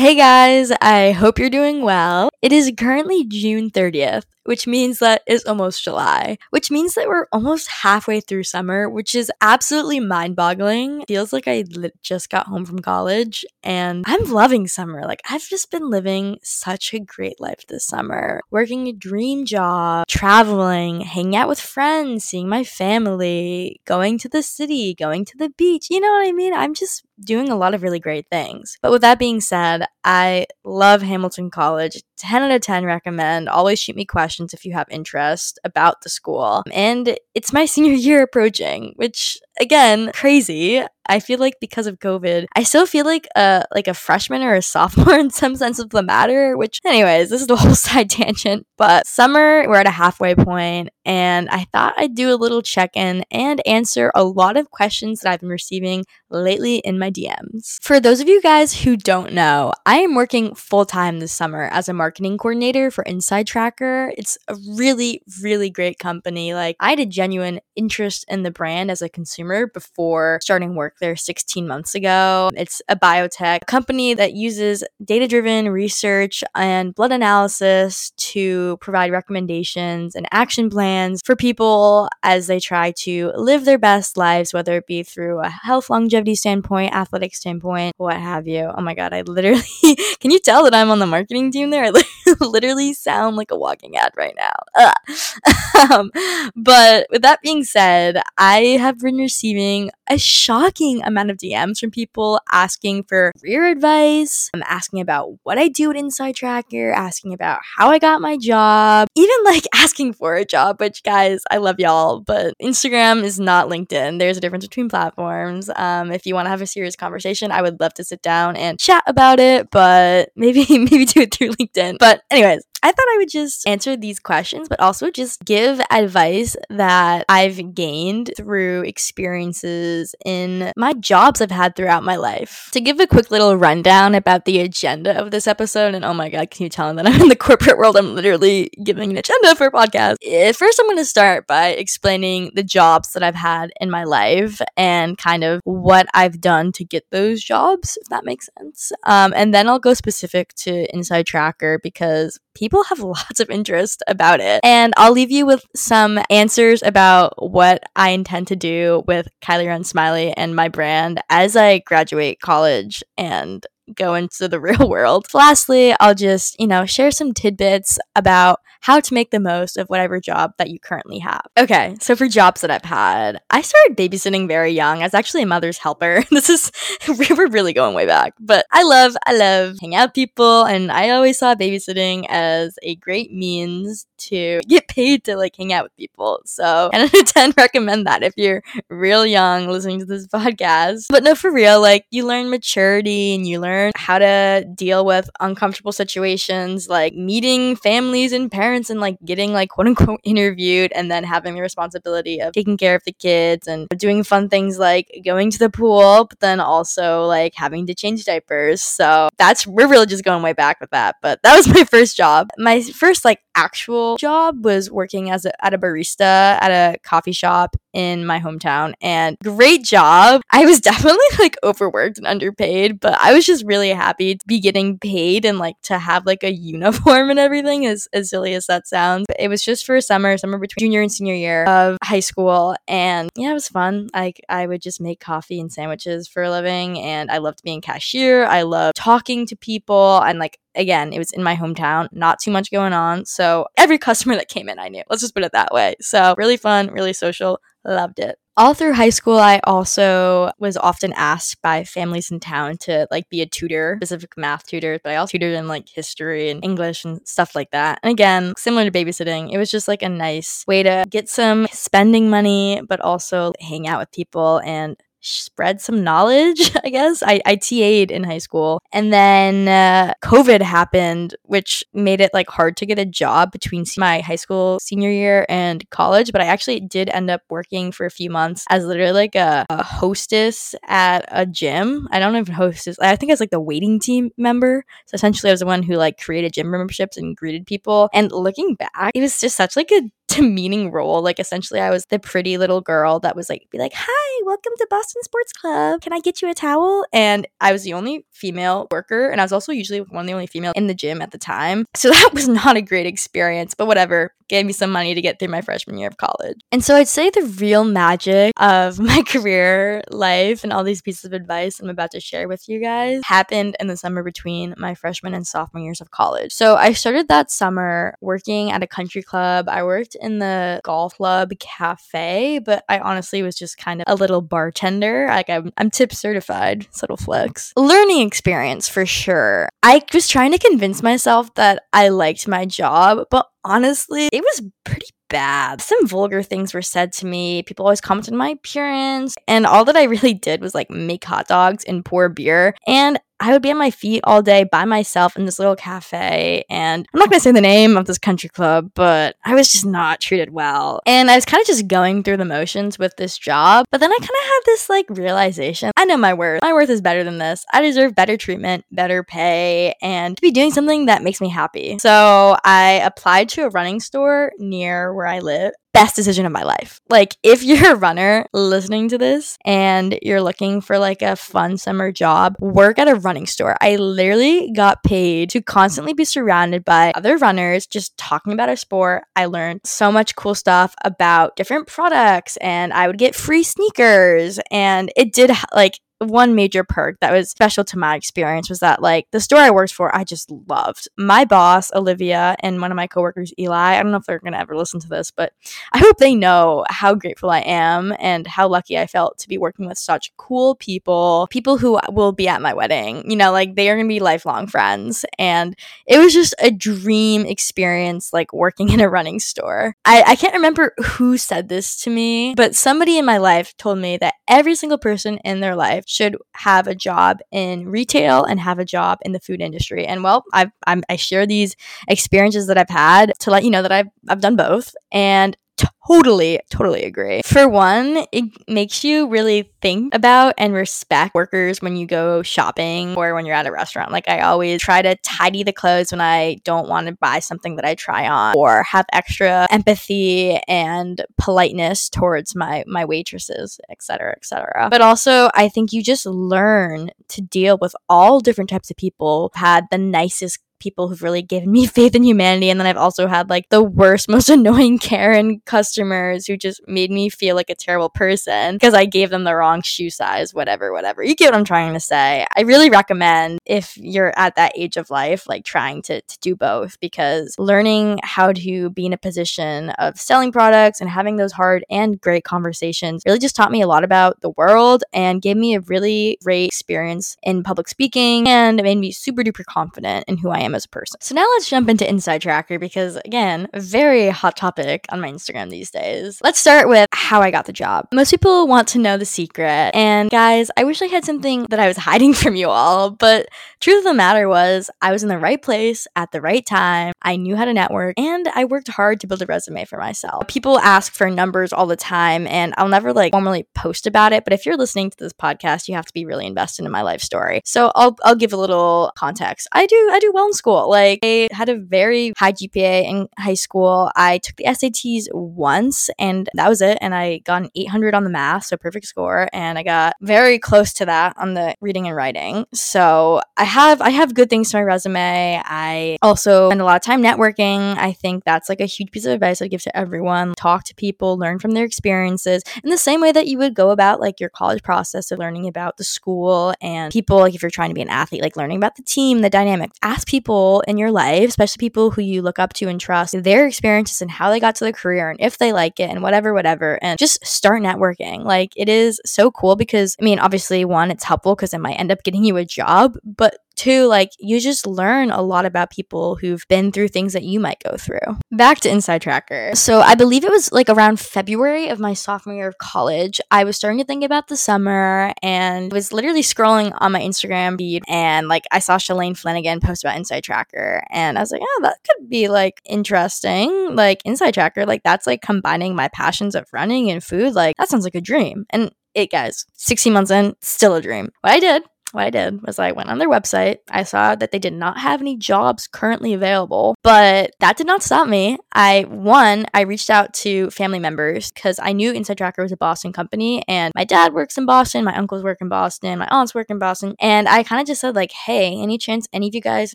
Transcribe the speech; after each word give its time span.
Hey 0.00 0.14
guys, 0.14 0.72
I 0.80 1.12
hope 1.12 1.38
you're 1.38 1.50
doing 1.50 1.82
well. 1.82 2.29
It 2.42 2.52
is 2.52 2.72
currently 2.78 3.24
June 3.24 3.70
30th, 3.70 4.24
which 4.44 4.66
means 4.66 4.98
that 5.00 5.22
it's 5.26 5.44
almost 5.44 5.84
July, 5.84 6.38
which 6.50 6.70
means 6.70 6.94
that 6.94 7.06
we're 7.06 7.26
almost 7.32 7.68
halfway 7.68 8.20
through 8.20 8.44
summer, 8.44 8.88
which 8.88 9.14
is 9.14 9.30
absolutely 9.42 10.00
mind 10.00 10.36
boggling. 10.36 11.04
Feels 11.06 11.34
like 11.34 11.46
I 11.46 11.64
li- 11.68 11.92
just 12.02 12.30
got 12.30 12.46
home 12.46 12.64
from 12.64 12.78
college 12.78 13.44
and 13.62 14.04
I'm 14.06 14.24
loving 14.30 14.66
summer. 14.68 15.02
Like, 15.02 15.20
I've 15.28 15.46
just 15.46 15.70
been 15.70 15.90
living 15.90 16.38
such 16.42 16.94
a 16.94 16.98
great 17.00 17.40
life 17.40 17.66
this 17.68 17.86
summer, 17.86 18.40
working 18.50 18.88
a 18.88 18.92
dream 18.92 19.44
job, 19.44 20.06
traveling, 20.08 21.02
hanging 21.02 21.36
out 21.36 21.48
with 21.48 21.60
friends, 21.60 22.24
seeing 22.24 22.48
my 22.48 22.64
family, 22.64 23.82
going 23.84 24.16
to 24.18 24.28
the 24.30 24.42
city, 24.42 24.94
going 24.94 25.26
to 25.26 25.36
the 25.36 25.50
beach. 25.50 25.88
You 25.90 26.00
know 26.00 26.10
what 26.10 26.26
I 26.26 26.32
mean? 26.32 26.54
I'm 26.54 26.72
just 26.72 27.04
doing 27.22 27.50
a 27.50 27.56
lot 27.56 27.74
of 27.74 27.82
really 27.82 28.00
great 28.00 28.26
things. 28.30 28.78
But 28.80 28.90
with 28.90 29.02
that 29.02 29.18
being 29.18 29.40
said, 29.40 29.86
I 30.04 30.46
love 30.64 31.02
Hamilton 31.02 31.50
College. 31.50 32.02
10 32.30 32.44
out 32.44 32.52
of 32.52 32.60
10 32.60 32.84
recommend. 32.84 33.48
Always 33.48 33.80
shoot 33.80 33.96
me 33.96 34.04
questions 34.04 34.54
if 34.54 34.64
you 34.64 34.72
have 34.72 34.86
interest 34.88 35.58
about 35.64 36.02
the 36.02 36.08
school. 36.08 36.62
And 36.72 37.18
it's 37.34 37.52
my 37.52 37.64
senior 37.64 37.92
year 37.92 38.22
approaching, 38.22 38.92
which 38.94 39.36
again, 39.60 40.12
crazy. 40.14 40.80
I 41.10 41.18
feel 41.18 41.40
like 41.40 41.54
because 41.60 41.88
of 41.88 41.98
COVID, 41.98 42.46
I 42.54 42.62
still 42.62 42.86
feel 42.86 43.04
like 43.04 43.26
a 43.34 43.64
like 43.74 43.88
a 43.88 43.94
freshman 43.94 44.42
or 44.42 44.54
a 44.54 44.62
sophomore 44.62 45.14
in 45.18 45.30
some 45.30 45.56
sense 45.56 45.80
of 45.80 45.90
the 45.90 46.04
matter. 46.04 46.56
Which, 46.56 46.80
anyways, 46.86 47.30
this 47.30 47.40
is 47.40 47.48
the 47.48 47.56
whole 47.56 47.74
side 47.88 48.08
tangent. 48.08 48.66
But 48.78 49.06
summer, 49.06 49.68
we're 49.68 49.80
at 49.80 49.86
a 49.86 49.90
halfway 49.90 50.36
point, 50.36 50.90
and 51.04 51.48
I 51.50 51.64
thought 51.64 51.94
I'd 51.96 52.14
do 52.14 52.32
a 52.32 52.38
little 52.38 52.62
check 52.62 52.90
in 52.94 53.24
and 53.30 53.60
answer 53.66 54.12
a 54.14 54.22
lot 54.22 54.56
of 54.56 54.70
questions 54.70 55.20
that 55.20 55.32
I've 55.32 55.40
been 55.40 55.48
receiving 55.48 56.04
lately 56.30 56.76
in 56.76 56.98
my 56.98 57.10
DMs. 57.10 57.78
For 57.82 57.98
those 57.98 58.20
of 58.20 58.28
you 58.28 58.40
guys 58.40 58.82
who 58.82 58.96
don't 58.96 59.32
know, 59.32 59.72
I 59.84 59.96
am 59.96 60.14
working 60.14 60.54
full 60.54 60.84
time 60.84 61.18
this 61.18 61.32
summer 61.32 61.64
as 61.72 61.88
a 61.88 61.92
marketing 61.92 62.38
coordinator 62.38 62.90
for 62.92 63.02
InsideTracker. 63.04 64.12
It's 64.16 64.38
a 64.46 64.54
really, 64.76 65.22
really 65.42 65.70
great 65.70 65.98
company. 65.98 66.54
Like, 66.54 66.76
I 66.78 66.90
had 66.90 67.00
a 67.00 67.06
genuine 67.06 67.60
interest 67.74 68.24
in 68.28 68.44
the 68.44 68.50
brand 68.52 68.90
as 68.90 69.02
a 69.02 69.08
consumer 69.08 69.66
before 69.66 70.38
starting 70.42 70.76
work 70.76 70.99
there 71.00 71.16
16 71.16 71.66
months 71.66 71.94
ago. 71.94 72.50
It's 72.54 72.80
a 72.88 72.96
biotech 72.96 73.66
company 73.66 74.14
that 74.14 74.34
uses 74.34 74.84
data 75.04 75.26
driven 75.26 75.68
research 75.70 76.44
and 76.54 76.94
blood 76.94 77.12
analysis 77.12 78.12
to 78.16 78.76
provide 78.80 79.10
recommendations 79.10 80.14
and 80.14 80.28
action 80.30 80.70
plans 80.70 81.20
for 81.24 81.34
people 81.34 82.08
as 82.22 82.46
they 82.46 82.60
try 82.60 82.92
to 82.92 83.32
live 83.34 83.64
their 83.64 83.78
best 83.78 84.16
lives, 84.16 84.54
whether 84.54 84.76
it 84.76 84.86
be 84.86 85.02
through 85.02 85.40
a 85.40 85.48
health 85.48 85.90
longevity 85.90 86.34
standpoint, 86.34 86.94
athletic 86.94 87.34
standpoint, 87.34 87.94
what 87.96 88.16
have 88.16 88.46
you. 88.46 88.70
Oh 88.76 88.82
my 88.82 88.94
God, 88.94 89.12
I 89.12 89.22
literally, 89.22 89.62
can 90.20 90.30
you 90.30 90.38
tell 90.38 90.64
that 90.64 90.74
I'm 90.74 90.90
on 90.90 90.98
the 90.98 91.06
marketing 91.06 91.50
team 91.50 91.70
there? 91.70 91.90
I 92.26 92.34
literally 92.40 92.94
sound 92.94 93.36
like 93.36 93.50
a 93.50 93.58
walking 93.58 93.96
ad 93.96 94.12
right 94.16 94.36
now. 94.36 94.54
um, 95.90 96.10
but 96.54 97.06
with 97.10 97.22
that 97.22 97.40
being 97.42 97.64
said, 97.64 98.20
I 98.38 98.78
have 98.80 98.98
been 98.98 99.16
receiving 99.16 99.90
a 100.08 100.18
shocking 100.18 100.79
amount 101.04 101.30
of 101.30 101.36
DMs 101.36 101.78
from 101.78 101.90
people 101.90 102.40
asking 102.50 103.04
for 103.04 103.32
career 103.40 103.68
advice. 103.68 104.50
I'm 104.54 104.62
asking 104.66 105.00
about 105.00 105.38
what 105.42 105.58
I 105.58 105.68
do 105.68 105.90
at 105.90 105.96
InsideTracker, 105.96 106.94
asking 106.94 107.32
about 107.32 107.60
how 107.76 107.90
I 107.90 107.98
got 107.98 108.20
my 108.20 108.36
job, 108.36 109.08
even 109.14 109.36
like 109.44 109.64
asking 109.74 110.14
for 110.14 110.34
a 110.34 110.44
job, 110.44 110.80
which 110.80 111.02
guys, 111.02 111.42
I 111.50 111.58
love 111.58 111.76
y'all, 111.78 112.20
but 112.20 112.54
Instagram 112.62 113.22
is 113.22 113.38
not 113.38 113.68
LinkedIn. 113.68 114.18
There's 114.18 114.36
a 114.36 114.40
difference 114.40 114.66
between 114.66 114.88
platforms. 114.88 115.70
Um, 115.76 116.10
if 116.12 116.26
you 116.26 116.34
want 116.34 116.46
to 116.46 116.50
have 116.50 116.62
a 116.62 116.66
serious 116.66 116.96
conversation, 116.96 117.52
I 117.52 117.62
would 117.62 117.80
love 117.80 117.94
to 117.94 118.04
sit 118.04 118.22
down 118.22 118.56
and 118.56 118.78
chat 118.78 119.02
about 119.06 119.40
it, 119.40 119.70
but 119.70 120.30
maybe 120.36 120.64
maybe 120.70 121.04
do 121.04 121.20
it 121.20 121.34
through 121.34 121.50
LinkedIn. 121.50 121.96
But 121.98 122.22
anyways, 122.30 122.64
I 122.82 122.92
thought 122.92 123.06
I 123.12 123.16
would 123.18 123.28
just 123.28 123.66
answer 123.66 123.96
these 123.96 124.18
questions, 124.18 124.68
but 124.68 124.80
also 124.80 125.10
just 125.10 125.44
give 125.44 125.80
advice 125.90 126.56
that 126.70 127.26
I've 127.28 127.74
gained 127.74 128.30
through 128.36 128.82
experiences 128.82 130.14
in 130.24 130.72
my 130.76 130.94
jobs 130.94 131.40
I've 131.40 131.50
had 131.50 131.76
throughout 131.76 132.04
my 132.04 132.16
life. 132.16 132.68
To 132.72 132.80
give 132.80 132.98
a 133.00 133.06
quick 133.06 133.30
little 133.30 133.56
rundown 133.56 134.14
about 134.14 134.44
the 134.44 134.60
agenda 134.60 135.18
of 135.18 135.30
this 135.30 135.46
episode, 135.46 135.94
and 135.94 136.04
oh 136.04 136.14
my 136.14 136.30
god, 136.30 136.50
can 136.50 136.64
you 136.64 136.70
tell 136.70 136.92
that 136.94 137.06
I'm 137.06 137.20
in 137.20 137.28
the 137.28 137.36
corporate 137.36 137.78
world? 137.78 137.96
I'm 137.96 138.14
literally 138.14 138.70
giving 138.82 139.10
an 139.10 139.18
agenda 139.18 139.54
for 139.54 139.66
a 139.66 139.72
podcast. 139.72 140.16
Eh, 140.22 140.52
first, 140.52 140.80
I'm 140.80 140.86
going 140.86 140.96
to 140.96 141.04
start 141.04 141.46
by 141.46 141.68
explaining 141.68 142.50
the 142.54 142.62
jobs 142.62 143.12
that 143.12 143.22
I've 143.22 143.34
had 143.34 143.70
in 143.80 143.90
my 143.90 144.04
life 144.04 144.60
and 144.76 145.18
kind 145.18 145.44
of 145.44 145.60
what 145.64 146.06
I've 146.14 146.40
done 146.40 146.72
to 146.72 146.84
get 146.84 147.04
those 147.10 147.42
jobs, 147.42 147.98
if 148.00 148.08
that 148.08 148.24
makes 148.24 148.48
sense. 148.58 148.92
Um, 149.04 149.32
and 149.36 149.52
then 149.52 149.68
I'll 149.68 149.78
go 149.78 149.94
specific 149.94 150.54
to 150.54 150.86
InsideTracker 150.94 151.82
because 151.82 152.38
people 152.54 152.84
have 152.84 152.98
lots 153.00 153.40
of 153.40 153.50
interest 153.50 154.02
about 154.06 154.40
it. 154.40 154.60
And 154.62 154.92
I'll 154.96 155.12
leave 155.12 155.30
you 155.30 155.46
with 155.46 155.64
some 155.74 156.20
answers 156.30 156.82
about 156.82 157.34
what 157.50 157.82
I 157.96 158.10
intend 158.10 158.48
to 158.48 158.56
do 158.56 159.02
with 159.06 159.28
Kylie 159.42 159.66
Runs 159.66 159.88
Smiley 159.88 160.32
and 160.36 160.56
my 160.56 160.68
brand 160.68 161.20
as 161.30 161.56
I 161.56 161.78
graduate 161.78 162.40
college 162.40 163.02
and 163.16 163.66
go 163.94 164.14
into 164.14 164.48
the 164.48 164.60
real 164.68 164.88
world. 164.88 165.26
Lastly, 165.34 165.94
I'll 166.00 166.14
just, 166.14 166.58
you 166.58 166.66
know, 166.66 166.86
share 166.86 167.10
some 167.10 167.32
tidbits 167.32 167.98
about 168.14 168.60
how 168.80 168.98
to 168.98 169.14
make 169.14 169.30
the 169.30 169.40
most 169.40 169.76
of 169.76 169.88
whatever 169.88 170.20
job 170.20 170.52
that 170.58 170.70
you 170.70 170.78
currently 170.78 171.18
have. 171.18 171.46
Okay, 171.58 171.96
so 172.00 172.16
for 172.16 172.26
jobs 172.28 172.62
that 172.62 172.70
I've 172.70 172.84
had, 172.84 173.40
I 173.50 173.60
started 173.62 173.96
babysitting 173.96 174.48
very 174.48 174.72
young. 174.72 175.00
I 175.00 175.04
was 175.04 175.14
actually 175.14 175.42
a 175.42 175.46
mother's 175.46 175.78
helper. 175.78 176.24
this 176.30 176.48
is 176.48 176.72
we're 177.08 177.48
really 177.48 177.72
going 177.72 177.94
way 177.94 178.06
back, 178.06 178.34
but 178.40 178.66
I 178.72 178.82
love 178.82 179.16
I 179.26 179.36
love 179.36 179.76
hanging 179.80 179.96
out 179.96 180.14
people, 180.14 180.64
and 180.64 180.90
I 180.90 181.10
always 181.10 181.38
saw 181.38 181.54
babysitting 181.54 182.26
as 182.28 182.78
a 182.82 182.96
great 182.96 183.32
means 183.32 184.06
to 184.16 184.60
get 184.68 184.88
paid 184.88 185.24
to 185.24 185.36
like 185.36 185.56
hang 185.56 185.72
out 185.72 185.84
with 185.84 185.96
people. 185.96 186.40
So, 186.44 186.90
and 186.92 187.10
I 187.12 187.22
10 187.22 187.54
recommend 187.56 188.06
that 188.06 188.22
if 188.22 188.34
you're 188.36 188.62
real 188.88 189.26
young 189.26 189.68
listening 189.68 189.98
to 190.00 190.04
this 190.04 190.26
podcast. 190.26 191.06
But 191.10 191.22
no, 191.22 191.34
for 191.34 191.50
real, 191.50 191.80
like 191.80 192.06
you 192.10 192.26
learn 192.26 192.50
maturity 192.50 193.34
and 193.34 193.46
you 193.46 193.60
learn 193.60 193.79
how 193.96 194.18
to 194.18 194.66
deal 194.74 195.04
with 195.04 195.30
uncomfortable 195.40 195.92
situations, 195.92 196.88
like 196.88 197.14
meeting 197.14 197.76
families 197.76 198.32
and 198.32 198.50
parents 198.50 198.90
and 198.90 199.00
like 199.00 199.16
getting 199.24 199.52
like 199.52 199.70
quote 199.70 199.86
unquote 199.86 200.20
interviewed 200.24 200.92
and 200.94 201.10
then 201.10 201.24
having 201.24 201.54
the 201.54 201.62
responsibility 201.62 202.40
of 202.40 202.52
taking 202.52 202.76
care 202.76 202.94
of 202.94 203.02
the 203.04 203.12
kids 203.12 203.66
and 203.66 203.88
doing 203.96 204.22
fun 204.22 204.48
things 204.48 204.78
like 204.78 205.10
going 205.24 205.50
to 205.50 205.58
the 205.58 205.70
pool, 205.70 206.26
but 206.28 206.40
then 206.40 206.60
also 206.60 207.24
like 207.26 207.54
having 207.54 207.86
to 207.86 207.94
change 207.94 208.24
diapers. 208.24 208.82
So 208.82 209.28
that's, 209.38 209.66
we're 209.66 209.88
really 209.88 210.06
just 210.06 210.24
going 210.24 210.42
way 210.42 210.52
back 210.52 210.80
with 210.80 210.90
that. 210.90 211.16
But 211.22 211.42
that 211.42 211.56
was 211.56 211.68
my 211.68 211.84
first 211.84 212.16
job. 212.16 212.48
My 212.58 212.82
first 212.82 213.24
like 213.24 213.40
actual 213.54 214.16
job 214.16 214.64
was 214.64 214.90
working 214.90 215.30
as 215.30 215.44
a, 215.44 215.64
at 215.64 215.74
a 215.74 215.78
barista 215.78 216.20
at 216.20 216.70
a 216.70 216.98
coffee 217.02 217.32
shop 217.32 217.76
in 217.92 218.24
my 218.24 218.40
hometown 218.40 218.94
and 219.00 219.36
great 219.42 219.84
job. 219.84 220.40
I 220.50 220.64
was 220.64 220.80
definitely 220.90 221.18
like 221.38 221.56
overworked 221.62 222.18
and 222.18 222.26
underpaid, 222.26 223.00
but 223.00 223.18
I 223.20 223.32
was 223.32 223.44
just 223.46 223.64
really 223.70 223.90
happy 223.90 224.34
to 224.34 224.46
be 224.48 224.58
getting 224.58 224.98
paid 224.98 225.44
and 225.44 225.58
like 225.58 225.80
to 225.82 225.96
have 225.96 226.26
like 226.26 226.42
a 226.42 226.52
uniform 226.74 227.30
and 227.30 227.38
everything 227.38 227.86
as, 227.86 228.08
as 228.12 228.28
silly 228.28 228.52
as 228.54 228.66
that 228.66 228.88
sounds. 228.88 229.26
It 229.38 229.48
was 229.48 229.62
just 229.62 229.86
for 229.86 230.00
summer, 230.00 230.36
summer 230.36 230.58
between 230.58 230.80
junior 230.80 231.00
and 231.00 231.12
senior 231.12 231.34
year 231.34 231.64
of 231.64 231.96
high 232.02 232.20
school. 232.20 232.74
And 232.88 233.30
yeah, 233.36 233.50
it 233.50 233.54
was 233.54 233.68
fun. 233.68 234.08
Like 234.12 234.40
I 234.48 234.66
would 234.66 234.82
just 234.82 235.00
make 235.00 235.20
coffee 235.20 235.60
and 235.60 235.72
sandwiches 235.72 236.26
for 236.26 236.42
a 236.42 236.50
living 236.50 236.98
and 236.98 237.30
I 237.30 237.38
loved 237.38 237.62
being 237.62 237.80
cashier. 237.80 238.44
I 238.44 238.62
loved 238.62 238.96
talking 238.96 239.46
to 239.46 239.56
people 239.56 240.20
and 240.20 240.40
like 240.40 240.58
again, 240.74 241.12
it 241.12 241.18
was 241.18 241.32
in 241.32 241.42
my 241.42 241.56
hometown, 241.56 242.08
not 242.12 242.38
too 242.40 242.50
much 242.50 242.70
going 242.70 242.92
on. 242.92 243.24
So 243.24 243.66
every 243.76 243.98
customer 244.08 244.34
that 244.36 244.48
came 244.48 244.68
in, 244.68 244.78
I 244.78 244.88
knew. 244.88 245.02
Let's 245.08 245.22
just 245.22 245.34
put 245.34 245.44
it 245.44 245.52
that 245.52 245.72
way. 245.72 245.94
So 246.00 246.34
really 246.36 246.56
fun, 246.56 246.88
really 246.88 247.12
social. 247.12 247.60
Loved 247.84 248.18
it. 248.18 248.36
All 248.56 248.74
through 248.74 248.92
high 248.92 249.08
school, 249.10 249.38
I 249.38 249.60
also 249.64 250.50
was 250.58 250.76
often 250.76 251.14
asked 251.14 251.62
by 251.62 251.82
families 251.84 252.30
in 252.30 252.40
town 252.40 252.76
to 252.82 253.06
like 253.10 253.26
be 253.30 253.40
a 253.40 253.46
tutor, 253.46 253.96
specific 254.00 254.36
math 254.36 254.66
tutor, 254.66 255.00
but 255.02 255.12
I 255.12 255.16
also 255.16 255.38
tutored 255.38 255.54
in 255.54 255.66
like 255.66 255.88
history 255.88 256.50
and 256.50 256.62
English 256.62 257.06
and 257.06 257.26
stuff 257.26 257.54
like 257.54 257.70
that. 257.70 258.00
And 258.02 258.10
again, 258.10 258.52
similar 258.58 258.84
to 258.84 258.90
babysitting, 258.90 259.50
it 259.50 259.56
was 259.56 259.70
just 259.70 259.88
like 259.88 260.02
a 260.02 260.10
nice 260.10 260.62
way 260.66 260.82
to 260.82 261.06
get 261.08 261.30
some 261.30 261.68
spending 261.72 262.28
money, 262.28 262.82
but 262.86 263.00
also 263.00 263.52
hang 263.60 263.88
out 263.88 264.00
with 264.00 264.12
people 264.12 264.60
and 264.62 264.94
spread 265.20 265.80
some 265.80 266.02
knowledge, 266.02 266.72
I 266.84 266.90
guess. 266.90 267.22
I, 267.22 267.40
I 267.46 267.56
TA'd 267.56 268.10
in 268.10 268.24
high 268.24 268.38
school. 268.38 268.80
And 268.92 269.12
then 269.12 269.68
uh, 269.68 270.14
COVID 270.22 270.62
happened, 270.62 271.34
which 271.44 271.84
made 271.92 272.20
it 272.20 272.32
like 272.32 272.48
hard 272.48 272.76
to 272.78 272.86
get 272.86 272.98
a 272.98 273.04
job 273.04 273.52
between 273.52 273.84
my 273.96 274.20
high 274.20 274.36
school 274.36 274.78
senior 274.80 275.10
year 275.10 275.46
and 275.48 275.88
college. 275.90 276.32
But 276.32 276.40
I 276.40 276.46
actually 276.46 276.80
did 276.80 277.08
end 277.10 277.30
up 277.30 277.42
working 277.50 277.92
for 277.92 278.06
a 278.06 278.10
few 278.10 278.30
months 278.30 278.64
as 278.70 278.84
literally 278.84 279.12
like 279.12 279.34
a, 279.34 279.66
a 279.70 279.82
hostess 279.82 280.74
at 280.86 281.24
a 281.28 281.46
gym. 281.46 282.08
I 282.10 282.18
don't 282.18 282.36
even 282.36 282.54
hostess. 282.54 282.98
I 282.98 283.16
think 283.16 283.30
I 283.30 283.34
was 283.34 283.40
like 283.40 283.50
the 283.50 283.60
waiting 283.60 284.00
team 284.00 284.30
member. 284.36 284.84
So 285.06 285.14
essentially 285.14 285.50
I 285.50 285.52
was 285.52 285.60
the 285.60 285.66
one 285.66 285.82
who 285.82 285.94
like 285.94 286.20
created 286.20 286.52
gym 286.52 286.70
memberships 286.70 287.16
and 287.16 287.36
greeted 287.36 287.66
people. 287.66 288.08
And 288.12 288.32
looking 288.32 288.74
back, 288.74 289.12
it 289.14 289.20
was 289.20 289.40
just 289.40 289.56
such 289.56 289.76
like 289.76 289.90
a 289.92 290.02
demeaning 290.28 290.90
role. 290.92 291.22
Like 291.22 291.40
essentially 291.40 291.80
I 291.80 291.90
was 291.90 292.06
the 292.06 292.18
pretty 292.18 292.56
little 292.56 292.80
girl 292.80 293.18
that 293.20 293.34
was 293.34 293.48
like 293.48 293.66
be 293.70 293.78
like, 293.78 293.92
"Hi, 293.94 294.42
welcome 294.44 294.72
to 294.78 294.86
Boston 294.88 295.09
Boston 295.10 295.22
Sports 295.24 295.52
Club. 295.52 296.00
Can 296.02 296.12
I 296.12 296.20
get 296.20 296.40
you 296.40 296.48
a 296.48 296.54
towel? 296.54 297.04
And 297.12 297.44
I 297.60 297.72
was 297.72 297.82
the 297.82 297.94
only 297.94 298.24
female 298.30 298.86
worker, 298.92 299.28
and 299.28 299.40
I 299.40 299.44
was 299.44 299.50
also 299.50 299.72
usually 299.72 300.02
one 300.02 300.20
of 300.20 300.26
the 300.28 300.32
only 300.34 300.46
female 300.46 300.72
in 300.76 300.86
the 300.86 300.94
gym 300.94 301.20
at 301.20 301.32
the 301.32 301.38
time. 301.38 301.84
So 301.96 302.10
that 302.10 302.30
was 302.32 302.46
not 302.46 302.76
a 302.76 302.80
great 302.80 303.06
experience, 303.06 303.74
but 303.74 303.86
whatever. 303.86 304.32
Gave 304.50 304.66
me 304.66 304.72
some 304.72 304.90
money 304.90 305.14
to 305.14 305.22
get 305.22 305.38
through 305.38 305.48
my 305.48 305.60
freshman 305.60 305.96
year 305.96 306.08
of 306.08 306.16
college. 306.16 306.58
And 306.72 306.84
so 306.84 306.96
I'd 306.96 307.06
say 307.06 307.30
the 307.30 307.42
real 307.42 307.84
magic 307.84 308.52
of 308.56 308.98
my 309.12 309.22
career 309.22 310.02
life 310.10 310.64
and 310.64 310.72
all 310.72 310.82
these 310.82 311.00
pieces 311.00 311.24
of 311.24 311.32
advice 311.32 311.78
I'm 311.78 311.88
about 311.88 312.10
to 312.10 312.20
share 312.20 312.48
with 312.48 312.68
you 312.68 312.80
guys 312.80 313.20
happened 313.24 313.76
in 313.78 313.86
the 313.86 313.96
summer 313.96 314.24
between 314.24 314.74
my 314.76 314.96
freshman 314.96 315.34
and 315.34 315.46
sophomore 315.46 315.84
years 315.84 316.00
of 316.00 316.10
college. 316.10 316.52
So 316.52 316.74
I 316.74 316.94
started 316.94 317.28
that 317.28 317.52
summer 317.52 318.16
working 318.20 318.72
at 318.72 318.82
a 318.82 318.88
country 318.88 319.22
club. 319.22 319.68
I 319.68 319.84
worked 319.84 320.16
in 320.16 320.40
the 320.40 320.80
golf 320.82 321.16
club 321.16 321.52
cafe, 321.60 322.58
but 322.58 322.84
I 322.88 322.98
honestly 322.98 323.42
was 323.42 323.56
just 323.56 323.78
kind 323.78 324.00
of 324.00 324.04
a 324.08 324.16
little 324.16 324.40
bartender. 324.40 325.26
Like 325.28 325.48
I'm, 325.48 325.72
I'm 325.78 325.90
tip 325.90 326.12
certified, 326.12 326.88
subtle 326.90 327.16
flex. 327.16 327.72
Learning 327.76 328.26
experience 328.26 328.88
for 328.88 329.06
sure. 329.06 329.68
I 329.84 330.02
was 330.12 330.26
trying 330.26 330.50
to 330.50 330.58
convince 330.58 331.04
myself 331.04 331.54
that 331.54 331.84
I 331.92 332.08
liked 332.08 332.48
my 332.48 332.66
job, 332.66 333.26
but 333.30 333.46
honestly, 333.64 334.28
it 334.32 334.42
was 334.42 334.62
pretty 334.84 335.08
bad. 335.28 335.80
Some 335.80 336.06
vulgar 336.06 336.42
things 336.42 336.74
were 336.74 336.82
said 336.82 337.12
to 337.14 337.26
me. 337.26 337.62
People 337.62 337.86
always 337.86 338.00
commented 338.00 338.34
on 338.34 338.38
my 338.38 338.50
appearance. 338.50 339.36
And 339.48 339.66
all 339.66 339.84
that 339.84 339.96
I 339.96 340.04
really 340.04 340.34
did 340.34 340.60
was 340.60 340.74
like 340.74 340.90
make 340.90 341.24
hot 341.24 341.48
dogs 341.48 341.84
and 341.84 342.04
pour 342.04 342.28
beer. 342.28 342.74
And 342.86 343.18
I 343.40 343.52
would 343.52 343.62
be 343.62 343.70
on 343.70 343.78
my 343.78 343.90
feet 343.90 344.20
all 344.24 344.42
day 344.42 344.64
by 344.64 344.84
myself 344.84 345.36
in 345.36 345.46
this 345.46 345.58
little 345.58 345.76
cafe. 345.76 346.64
And 346.68 347.06
I'm 347.12 347.18
not 347.18 347.30
going 347.30 347.38
to 347.38 347.42
say 347.42 347.52
the 347.52 347.60
name 347.60 347.96
of 347.96 348.06
this 348.06 348.18
country 348.18 348.50
club, 348.50 348.90
but 348.94 349.36
I 349.44 349.54
was 349.54 349.72
just 349.72 349.86
not 349.86 350.20
treated 350.20 350.52
well. 350.52 351.00
And 351.06 351.30
I 351.30 351.36
was 351.36 351.46
kind 351.46 351.60
of 351.60 351.66
just 351.66 351.88
going 351.88 352.22
through 352.22 352.36
the 352.36 352.44
motions 352.44 352.98
with 352.98 353.16
this 353.16 353.38
job. 353.38 353.86
But 353.90 354.00
then 354.00 354.12
I 354.12 354.16
kind 354.18 354.28
of 354.28 354.44
had 354.44 354.60
this 354.66 354.88
like 354.88 355.06
realization 355.08 355.90
I 355.96 356.04
know 356.04 356.16
my 356.16 356.34
worth. 356.34 356.62
My 356.62 356.72
worth 356.72 356.90
is 356.90 357.00
better 357.00 357.24
than 357.24 357.38
this. 357.38 357.64
I 357.72 357.80
deserve 357.80 358.14
better 358.14 358.36
treatment, 358.36 358.84
better 358.92 359.24
pay, 359.24 359.94
and 360.02 360.36
to 360.36 360.40
be 360.42 360.50
doing 360.50 360.70
something 360.70 361.06
that 361.06 361.22
makes 361.22 361.40
me 361.40 361.48
happy. 361.48 361.98
So 362.00 362.56
I 362.64 363.00
applied 363.04 363.48
to 363.50 363.64
a 363.64 363.70
running 363.70 364.00
store 364.00 364.52
near 364.58 365.14
where 365.14 365.26
I 365.26 365.38
live 365.38 365.72
best 365.92 366.16
decision 366.16 366.46
of 366.46 366.52
my 366.52 366.62
life. 366.62 367.00
Like, 367.08 367.36
if 367.42 367.62
you're 367.62 367.92
a 367.92 367.96
runner 367.96 368.46
listening 368.52 369.08
to 369.08 369.18
this 369.18 369.56
and 369.64 370.18
you're 370.22 370.42
looking 370.42 370.80
for 370.80 370.98
like 370.98 371.22
a 371.22 371.36
fun 371.36 371.76
summer 371.76 372.12
job, 372.12 372.56
work 372.60 372.98
at 372.98 373.08
a 373.08 373.14
running 373.14 373.46
store. 373.46 373.76
I 373.80 373.96
literally 373.96 374.70
got 374.74 375.02
paid 375.02 375.50
to 375.50 375.62
constantly 375.62 376.14
be 376.14 376.24
surrounded 376.24 376.84
by 376.84 377.12
other 377.14 377.36
runners 377.36 377.86
just 377.86 378.16
talking 378.16 378.52
about 378.52 378.68
our 378.68 378.76
sport. 378.76 379.24
I 379.36 379.46
learned 379.46 379.80
so 379.84 380.12
much 380.12 380.36
cool 380.36 380.54
stuff 380.54 380.94
about 381.04 381.56
different 381.56 381.86
products 381.86 382.56
and 382.58 382.92
I 382.92 383.06
would 383.06 383.18
get 383.18 383.34
free 383.34 383.62
sneakers. 383.62 384.58
And 384.70 385.12
it 385.16 385.32
did 385.32 385.50
like 385.74 385.98
one 386.20 386.54
major 386.54 386.84
perk 386.84 387.18
that 387.20 387.32
was 387.32 387.50
special 387.50 387.82
to 387.84 387.98
my 387.98 388.14
experience 388.14 388.68
was 388.68 388.80
that 388.80 389.00
like 389.00 389.26
the 389.30 389.40
store 389.40 389.58
I 389.58 389.70
worked 389.70 389.94
for, 389.94 390.14
I 390.14 390.24
just 390.24 390.50
loved. 390.68 391.08
My 391.16 391.44
boss, 391.46 391.90
Olivia, 391.94 392.56
and 392.60 392.80
one 392.80 392.92
of 392.92 392.96
my 392.96 393.06
coworkers, 393.06 393.54
Eli, 393.58 393.96
I 393.96 394.02
don't 394.02 394.12
know 394.12 394.18
if 394.18 394.24
they're 394.24 394.38
gonna 394.38 394.58
ever 394.58 394.76
listen 394.76 395.00
to 395.00 395.08
this, 395.08 395.30
but 395.30 395.52
I 395.92 395.98
hope 395.98 396.18
they 396.18 396.34
know 396.34 396.84
how 396.90 397.14
grateful 397.14 397.50
I 397.50 397.60
am 397.60 398.14
and 398.18 398.46
how 398.46 398.68
lucky 398.68 398.98
I 398.98 399.06
felt 399.06 399.38
to 399.38 399.48
be 399.48 399.56
working 399.56 399.86
with 399.86 399.96
such 399.96 400.36
cool 400.36 400.74
people, 400.74 401.48
people 401.50 401.78
who 401.78 401.98
will 402.10 402.32
be 402.32 402.48
at 402.48 402.60
my 402.60 402.74
wedding. 402.74 403.28
You 403.30 403.36
know, 403.36 403.52
like 403.52 403.74
they 403.74 403.88
are 403.88 403.96
gonna 403.96 404.08
be 404.08 404.20
lifelong 404.20 404.66
friends. 404.66 405.24
And 405.38 405.74
it 406.06 406.18
was 406.18 406.34
just 406.34 406.54
a 406.58 406.70
dream 406.70 407.46
experience, 407.46 408.32
like 408.32 408.52
working 408.52 408.90
in 408.90 409.00
a 409.00 409.08
running 409.08 409.40
store. 409.40 409.96
I, 410.04 410.22
I 410.26 410.36
can't 410.36 410.54
remember 410.54 410.92
who 410.98 411.38
said 411.38 411.68
this 411.68 412.02
to 412.02 412.10
me, 412.10 412.54
but 412.54 412.74
somebody 412.74 413.16
in 413.16 413.24
my 413.24 413.38
life 413.38 413.74
told 413.78 413.98
me 413.98 414.18
that 414.18 414.34
every 414.48 414.74
single 414.74 414.98
person 414.98 415.38
in 415.38 415.60
their 415.60 415.74
life 415.74 416.04
should 416.10 416.36
have 416.56 416.88
a 416.88 416.94
job 416.94 417.38
in 417.52 417.88
retail 417.88 418.42
and 418.42 418.58
have 418.58 418.80
a 418.80 418.84
job 418.84 419.18
in 419.22 419.30
the 419.30 419.38
food 419.38 419.60
industry. 419.60 420.04
And 420.04 420.24
well, 420.24 420.42
I've, 420.52 420.70
I'm, 420.84 421.04
I 421.08 421.14
share 421.14 421.46
these 421.46 421.76
experiences 422.08 422.66
that 422.66 422.76
I've 422.76 422.90
had 422.90 423.32
to 423.38 423.50
let 423.50 423.62
you 423.62 423.70
know 423.70 423.82
that 423.82 423.92
I've, 423.92 424.08
I've 424.28 424.40
done 424.40 424.56
both. 424.56 424.94
And 425.12 425.56
totally, 426.06 426.60
totally 426.70 427.04
agree. 427.04 427.42
For 427.44 427.68
one, 427.68 428.24
it 428.32 428.44
makes 428.68 429.04
you 429.04 429.28
really 429.28 429.70
think 429.80 430.14
about 430.14 430.54
and 430.58 430.74
respect 430.74 431.34
workers 431.34 431.80
when 431.80 431.96
you 431.96 432.06
go 432.06 432.42
shopping 432.42 433.14
or 433.16 433.34
when 433.34 433.46
you're 433.46 433.54
at 433.54 433.66
a 433.66 433.72
restaurant. 433.72 434.10
Like, 434.10 434.28
I 434.28 434.40
always 434.40 434.82
try 434.82 435.02
to 435.02 435.16
tidy 435.16 435.62
the 435.62 435.72
clothes 435.72 436.10
when 436.10 436.20
I 436.20 436.56
don't 436.64 436.88
want 436.88 437.06
to 437.06 437.12
buy 437.12 437.38
something 437.38 437.76
that 437.76 437.84
I 437.84 437.94
try 437.94 438.28
on 438.28 438.54
or 438.56 438.82
have 438.82 439.06
extra 439.12 439.66
empathy 439.70 440.58
and 440.68 441.24
politeness 441.38 442.08
towards 442.08 442.54
my, 442.54 442.84
my 442.86 443.04
waitresses, 443.04 443.80
etc., 443.90 444.32
etc. 444.36 444.88
But 444.90 445.00
also, 445.00 445.50
I 445.54 445.68
think 445.68 445.92
you 445.92 446.02
just 446.02 446.26
learn 446.26 447.10
to 447.28 447.40
deal 447.40 447.78
with 447.80 447.94
all 448.08 448.40
different 448.40 448.70
types 448.70 448.90
of 448.90 448.96
people, 448.96 449.52
had 449.54 449.86
the 449.90 449.98
nicest 449.98 450.58
people 450.80 451.08
who've 451.08 451.22
really 451.22 451.42
given 451.42 451.70
me 451.70 451.86
faith 452.00 452.14
in 452.14 452.24
humanity. 452.24 452.70
And 452.70 452.80
then 452.80 452.86
I've 452.86 452.96
also 452.96 453.26
had 453.26 453.48
like 453.48 453.68
the 453.68 453.82
worst, 453.82 454.28
most 454.28 454.48
annoying 454.48 454.98
Karen 454.98 455.60
customers 455.66 456.46
who 456.46 456.56
just 456.56 456.80
made 456.88 457.10
me 457.10 457.28
feel 457.28 457.54
like 457.54 457.70
a 457.70 457.74
terrible 457.74 458.10
person 458.10 458.74
because 458.74 458.94
I 458.94 459.04
gave 459.04 459.30
them 459.30 459.44
the 459.44 459.54
wrong 459.54 459.82
shoe 459.82 460.10
size, 460.10 460.52
whatever, 460.52 460.92
whatever. 460.92 461.22
You 461.22 461.34
get 461.34 461.52
what 461.52 461.54
I'm 461.54 461.64
trying 461.64 461.94
to 461.94 462.00
say. 462.00 462.46
I 462.56 462.62
really 462.62 462.90
recommend 462.90 463.60
if 463.64 463.96
you're 463.96 464.32
at 464.36 464.56
that 464.56 464.72
age 464.74 464.96
of 464.96 465.10
life, 465.10 465.46
like 465.48 465.64
trying 465.64 466.02
to, 466.02 466.20
to 466.20 466.38
do 466.40 466.56
both 466.56 466.98
because 467.00 467.54
learning 467.58 468.18
how 468.22 468.52
to 468.52 468.90
be 468.90 469.06
in 469.06 469.12
a 469.12 469.18
position 469.18 469.90
of 469.90 470.18
selling 470.18 470.52
products 470.52 471.00
and 471.00 471.10
having 471.10 471.36
those 471.36 471.52
hard 471.52 471.84
and 471.90 472.20
great 472.20 472.44
conversations 472.44 473.22
really 473.26 473.38
just 473.38 473.54
taught 473.54 473.70
me 473.70 473.82
a 473.82 473.86
lot 473.86 474.04
about 474.04 474.40
the 474.40 474.50
world 474.50 475.04
and 475.12 475.42
gave 475.42 475.56
me 475.56 475.74
a 475.74 475.80
really 475.80 476.38
great 476.42 476.66
experience 476.66 477.36
in 477.42 477.62
public 477.62 477.88
speaking 477.88 478.48
and 478.48 478.80
it 478.80 478.82
made 478.82 478.98
me 478.98 479.12
super 479.12 479.42
duper 479.42 479.64
confident 479.64 480.24
in 480.28 480.38
who 480.38 480.50
I 480.50 480.60
am 480.60 480.69
am 480.70 480.74
as 480.74 480.84
a 480.84 480.88
person. 480.88 481.20
So 481.20 481.34
now 481.34 481.46
let's 481.52 481.68
jump 481.68 481.88
into 481.88 482.04
InsideTracker 482.04 482.80
because, 482.80 483.16
again, 483.24 483.68
very 483.74 484.30
hot 484.30 484.56
topic 484.56 485.04
on 485.10 485.20
my 485.20 485.30
Instagram 485.30 485.70
these 485.70 485.90
days. 485.90 486.40
Let's 486.42 486.58
start 486.58 486.88
with 486.88 487.08
how 487.12 487.42
I 487.42 487.50
got 487.50 487.66
the 487.66 487.72
job. 487.72 488.08
Most 488.12 488.30
people 488.30 488.66
want 488.66 488.88
to 488.88 488.98
know 488.98 489.16
the 489.16 489.24
secret. 489.24 489.90
And 489.94 490.30
guys, 490.30 490.70
I 490.76 490.84
wish 490.84 491.02
I 491.02 491.06
had 491.06 491.24
something 491.24 491.66
that 491.70 491.80
I 491.80 491.86
was 491.86 491.96
hiding 492.10 492.34
from 492.34 492.56
you 492.56 492.68
all, 492.68 493.10
but 493.10 493.48
truth 493.80 493.98
of 493.98 494.04
the 494.04 494.14
matter 494.14 494.48
was 494.48 494.90
I 495.02 495.12
was 495.12 495.22
in 495.22 495.28
the 495.28 495.38
right 495.38 495.60
place 495.60 496.06
at 496.16 496.32
the 496.32 496.40
right 496.40 496.64
time. 496.64 497.12
I 497.22 497.36
knew 497.36 497.56
how 497.56 497.64
to 497.64 497.74
network 497.74 498.18
and 498.18 498.48
I 498.54 498.64
worked 498.64 498.88
hard 498.88 499.20
to 499.20 499.26
build 499.26 499.42
a 499.42 499.46
resume 499.46 499.84
for 499.84 499.98
myself. 499.98 500.46
People 500.48 500.78
ask 500.78 501.12
for 501.12 501.28
numbers 501.28 501.72
all 501.72 501.86
the 501.86 501.96
time 501.96 502.46
and 502.46 502.74
I'll 502.76 502.88
never 502.88 503.12
like 503.12 503.32
formally 503.32 503.66
post 503.74 504.06
about 504.06 504.32
it, 504.32 504.44
but 504.44 504.52
if 504.52 504.64
you're 504.64 504.76
listening 504.76 505.10
to 505.10 505.16
this 505.18 505.32
podcast, 505.32 505.88
you 505.88 505.94
have 505.94 506.06
to 506.06 506.12
be 506.12 506.24
really 506.24 506.46
invested 506.46 506.84
in 506.84 506.90
my 506.90 507.02
life 507.02 507.20
story. 507.20 507.60
So 507.64 507.92
I'll 507.94 508.16
I'll 508.24 508.36
give 508.36 508.52
a 508.52 508.56
little 508.56 509.12
context. 509.16 509.68
I 509.72 509.86
do 509.86 510.10
I 510.12 510.18
do 510.18 510.32
well 510.32 510.46
in 510.46 510.52
school. 510.60 510.88
Like 510.88 511.20
I 511.22 511.48
had 511.52 511.68
a 511.68 511.76
very 511.76 512.32
high 512.38 512.52
GPA 512.52 513.04
in 513.10 513.28
high 513.38 513.54
school. 513.54 514.10
I 514.14 514.38
took 514.38 514.56
the 514.56 514.64
SATs 514.64 515.24
once 515.32 516.10
and 516.18 516.48
that 516.54 516.68
was 516.68 516.80
it. 516.80 516.98
And 517.00 517.14
I 517.14 517.38
got 517.38 517.62
an 517.62 517.70
800 517.74 518.14
on 518.14 518.24
the 518.24 518.30
math, 518.30 518.66
so 518.66 518.76
perfect 518.76 519.06
score. 519.06 519.48
And 519.52 519.78
I 519.78 519.82
got 519.82 520.14
very 520.20 520.58
close 520.58 520.92
to 520.94 521.06
that 521.06 521.34
on 521.36 521.54
the 521.54 521.74
reading 521.80 522.06
and 522.06 522.14
writing. 522.14 522.66
So 522.74 523.40
I 523.56 523.64
have 523.64 524.00
I 524.00 524.10
have 524.10 524.34
good 524.34 524.50
things 524.50 524.70
to 524.70 524.76
my 524.76 524.82
resume. 524.82 525.60
I 525.64 526.18
also 526.22 526.68
spend 526.68 526.80
a 526.80 526.84
lot 526.84 526.96
of 526.96 527.02
time 527.02 527.22
networking. 527.22 527.96
I 527.96 528.12
think 528.12 528.44
that's 528.44 528.68
like 528.68 528.80
a 528.80 528.86
huge 528.86 529.10
piece 529.10 529.26
of 529.26 529.32
advice 529.32 529.62
I'd 529.62 529.70
give 529.70 529.82
to 529.82 529.96
everyone. 529.96 530.54
Talk 530.54 530.84
to 530.84 530.94
people, 530.94 531.38
learn 531.38 531.58
from 531.58 531.72
their 531.72 531.84
experiences 531.84 532.62
in 532.84 532.90
the 532.90 532.98
same 532.98 533.20
way 533.20 533.32
that 533.32 533.46
you 533.46 533.58
would 533.58 533.74
go 533.74 533.90
about 533.90 534.20
like 534.20 534.40
your 534.40 534.50
college 534.50 534.82
process 534.82 535.30
of 535.30 535.38
learning 535.38 535.66
about 535.66 535.96
the 535.96 536.04
school 536.04 536.74
and 536.80 537.12
people 537.12 537.38
like 537.38 537.54
if 537.54 537.62
you're 537.62 537.70
trying 537.70 537.90
to 537.90 537.94
be 537.94 538.02
an 538.02 538.08
athlete, 538.08 538.42
like 538.42 538.56
learning 538.56 538.76
about 538.76 538.96
the 538.96 539.02
team, 539.02 539.40
the 539.40 539.50
dynamic. 539.50 539.90
Ask 540.02 540.28
people 540.28 540.49
people 540.50 540.82
in 540.88 540.98
your 540.98 541.12
life, 541.12 541.48
especially 541.48 541.78
people 541.78 542.10
who 542.10 542.22
you 542.22 542.42
look 542.42 542.58
up 542.58 542.72
to 542.72 542.88
and 542.88 543.00
trust, 543.00 543.40
their 543.44 543.68
experiences 543.68 544.20
and 544.20 544.32
how 544.32 544.50
they 544.50 544.58
got 544.58 544.74
to 544.74 544.84
the 544.84 544.92
career 544.92 545.30
and 545.30 545.40
if 545.40 545.58
they 545.58 545.72
like 545.72 546.00
it 546.00 546.10
and 546.10 546.24
whatever, 546.24 546.52
whatever, 546.52 546.98
and 547.02 547.20
just 547.20 547.44
start 547.46 547.80
networking. 547.80 548.42
Like 548.44 548.72
it 548.74 548.88
is 548.88 549.20
so 549.24 549.52
cool 549.52 549.76
because, 549.76 550.16
I 550.20 550.24
mean, 550.24 550.40
obviously, 550.40 550.84
one, 550.84 551.12
it's 551.12 551.22
helpful 551.22 551.54
because 551.54 551.72
it 551.72 551.80
might 551.80 552.00
end 552.00 552.10
up 552.10 552.24
getting 552.24 552.42
you 552.42 552.56
a 552.56 552.64
job, 552.64 553.16
but 553.24 553.58
two, 553.80 554.06
like 554.06 554.32
you 554.38 554.60
just 554.60 554.86
learn 554.86 555.30
a 555.30 555.40
lot 555.40 555.64
about 555.64 555.90
people 555.90 556.36
who've 556.36 556.62
been 556.68 556.92
through 556.92 557.08
things 557.08 557.32
that 557.32 557.44
you 557.44 557.58
might 557.58 557.82
go 557.82 557.96
through. 557.96 558.18
Back 558.52 558.80
to 558.80 558.90
InsideTracker. 558.90 559.74
So 559.74 560.00
I 560.00 560.14
believe 560.14 560.44
it 560.44 560.50
was 560.50 560.70
like 560.70 560.90
around 560.90 561.18
February 561.18 561.88
of 561.88 561.98
my 561.98 562.12
sophomore 562.12 562.54
year 562.54 562.68
of 562.68 562.76
college. 562.76 563.40
I 563.50 563.64
was 563.64 563.76
starting 563.76 563.98
to 563.98 564.04
think 564.04 564.22
about 564.22 564.48
the 564.48 564.56
summer 564.56 565.32
and 565.42 565.90
was 565.90 566.12
literally 566.12 566.42
scrolling 566.42 566.92
on 566.98 567.12
my 567.12 567.20
Instagram 567.20 567.78
feed 567.78 568.02
and 568.06 568.48
like 568.48 568.64
I 568.70 568.80
saw 568.80 568.98
Shalane 568.98 569.36
Flanagan 569.36 569.80
post 569.80 570.04
about 570.04 570.18
InsideTracker 570.18 571.02
and 571.10 571.38
I 571.38 571.40
was 571.40 571.50
like, 571.50 571.62
oh, 571.64 571.80
that 571.82 571.96
could 572.06 572.28
be 572.28 572.48
like 572.48 572.82
interesting. 572.84 573.96
Like 573.96 574.22
InsideTracker, 574.24 574.86
like 574.86 575.02
that's 575.04 575.26
like 575.26 575.40
combining 575.40 575.96
my 575.96 576.08
passions 576.08 576.54
of 576.54 576.68
running 576.72 577.10
and 577.10 577.24
food. 577.24 577.54
Like 577.54 577.76
that 577.78 577.88
sounds 577.88 578.04
like 578.04 578.14
a 578.14 578.20
dream. 578.20 578.66
And 578.70 578.92
it 579.14 579.30
guys 579.30 579.66
16 579.74 580.12
months 580.12 580.30
in 580.30 580.54
still 580.60 580.94
a 580.94 581.02
dream 581.02 581.30
what 581.40 581.52
i 581.52 581.58
did 581.58 581.82
what 582.12 582.24
I 582.24 582.30
did 582.30 582.62
was 582.62 582.78
I 582.78 582.92
went 582.92 583.08
on 583.08 583.18
their 583.18 583.28
website. 583.28 583.78
I 583.90 584.02
saw 584.02 584.34
that 584.34 584.52
they 584.52 584.58
did 584.58 584.72
not 584.72 584.98
have 584.98 585.20
any 585.20 585.36
jobs 585.36 585.86
currently 585.86 586.34
available, 586.34 586.96
but 587.02 587.52
that 587.60 587.76
did 587.76 587.86
not 587.86 588.02
stop 588.02 588.28
me. 588.28 588.58
I, 588.72 589.02
one, 589.08 589.66
I 589.74 589.82
reached 589.82 590.10
out 590.10 590.34
to 590.34 590.70
family 590.70 590.98
members 590.98 591.50
because 591.52 591.78
I 591.82 591.92
knew 591.92 592.12
InsideTracker 592.12 592.62
was 592.62 592.72
a 592.72 592.76
Boston 592.76 593.12
company 593.12 593.62
and 593.68 593.92
my 593.94 594.04
dad 594.04 594.32
works 594.32 594.58
in 594.58 594.66
Boston, 594.66 595.04
my 595.04 595.16
uncles 595.16 595.42
work 595.42 595.58
in 595.60 595.68
Boston, 595.68 596.18
my 596.18 596.28
aunts 596.30 596.54
work 596.54 596.70
in 596.70 596.78
Boston. 596.78 597.14
And 597.20 597.48
I 597.48 597.62
kind 597.62 597.80
of 597.80 597.86
just 597.86 598.00
said, 598.00 598.14
like, 598.14 598.32
hey, 598.32 598.80
any 598.80 598.98
chance 598.98 599.26
any 599.32 599.48
of 599.48 599.54
you 599.54 599.60
guys 599.60 599.94